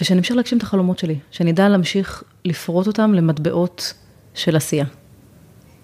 [0.00, 3.94] ושאני אמשיך להגשים את החלומות שלי, שאני אדע להמשיך לפרוט אותם למטבעות
[4.34, 4.84] של עשייה.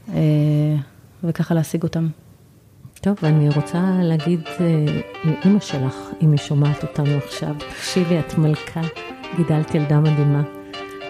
[0.08, 0.76] אה,
[1.24, 2.08] וככה להשיג אותם.
[3.00, 8.80] טוב, אני רוצה להגיד אה, לאימא שלך, אם היא שומעת אותנו עכשיו, תקשיבי, את מלכה,
[9.36, 10.42] גידלת ילדה מדהימה,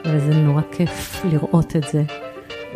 [0.07, 2.05] וזה נורא כיף לראות את זה,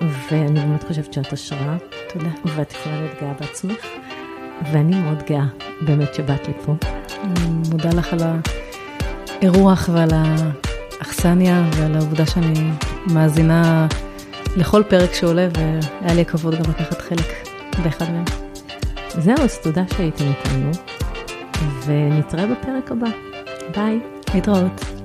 [0.01, 1.77] ואני באמת חושבת שאת השראה.
[2.13, 2.31] תודה.
[2.45, 3.87] ואת יכולה להיות גאה בעצמך,
[4.73, 5.45] ואני מאוד גאה
[5.81, 6.75] באמת שבאת לפה.
[7.25, 8.21] אני מודה לך על.
[9.41, 12.71] האירוח ועל האכסניה ועל העובדה שאני
[13.07, 13.87] מאזינה
[14.57, 17.49] לכל פרק שעולה, והיה לי הכבוד גם לקחת חלק
[17.85, 18.25] באחד מהם.
[19.09, 20.71] זהו, אז תודה שהייתם איתנו,
[21.87, 23.09] ונתראה בפרק הבא.
[23.77, 24.01] ביי.
[24.35, 24.98] להתראות.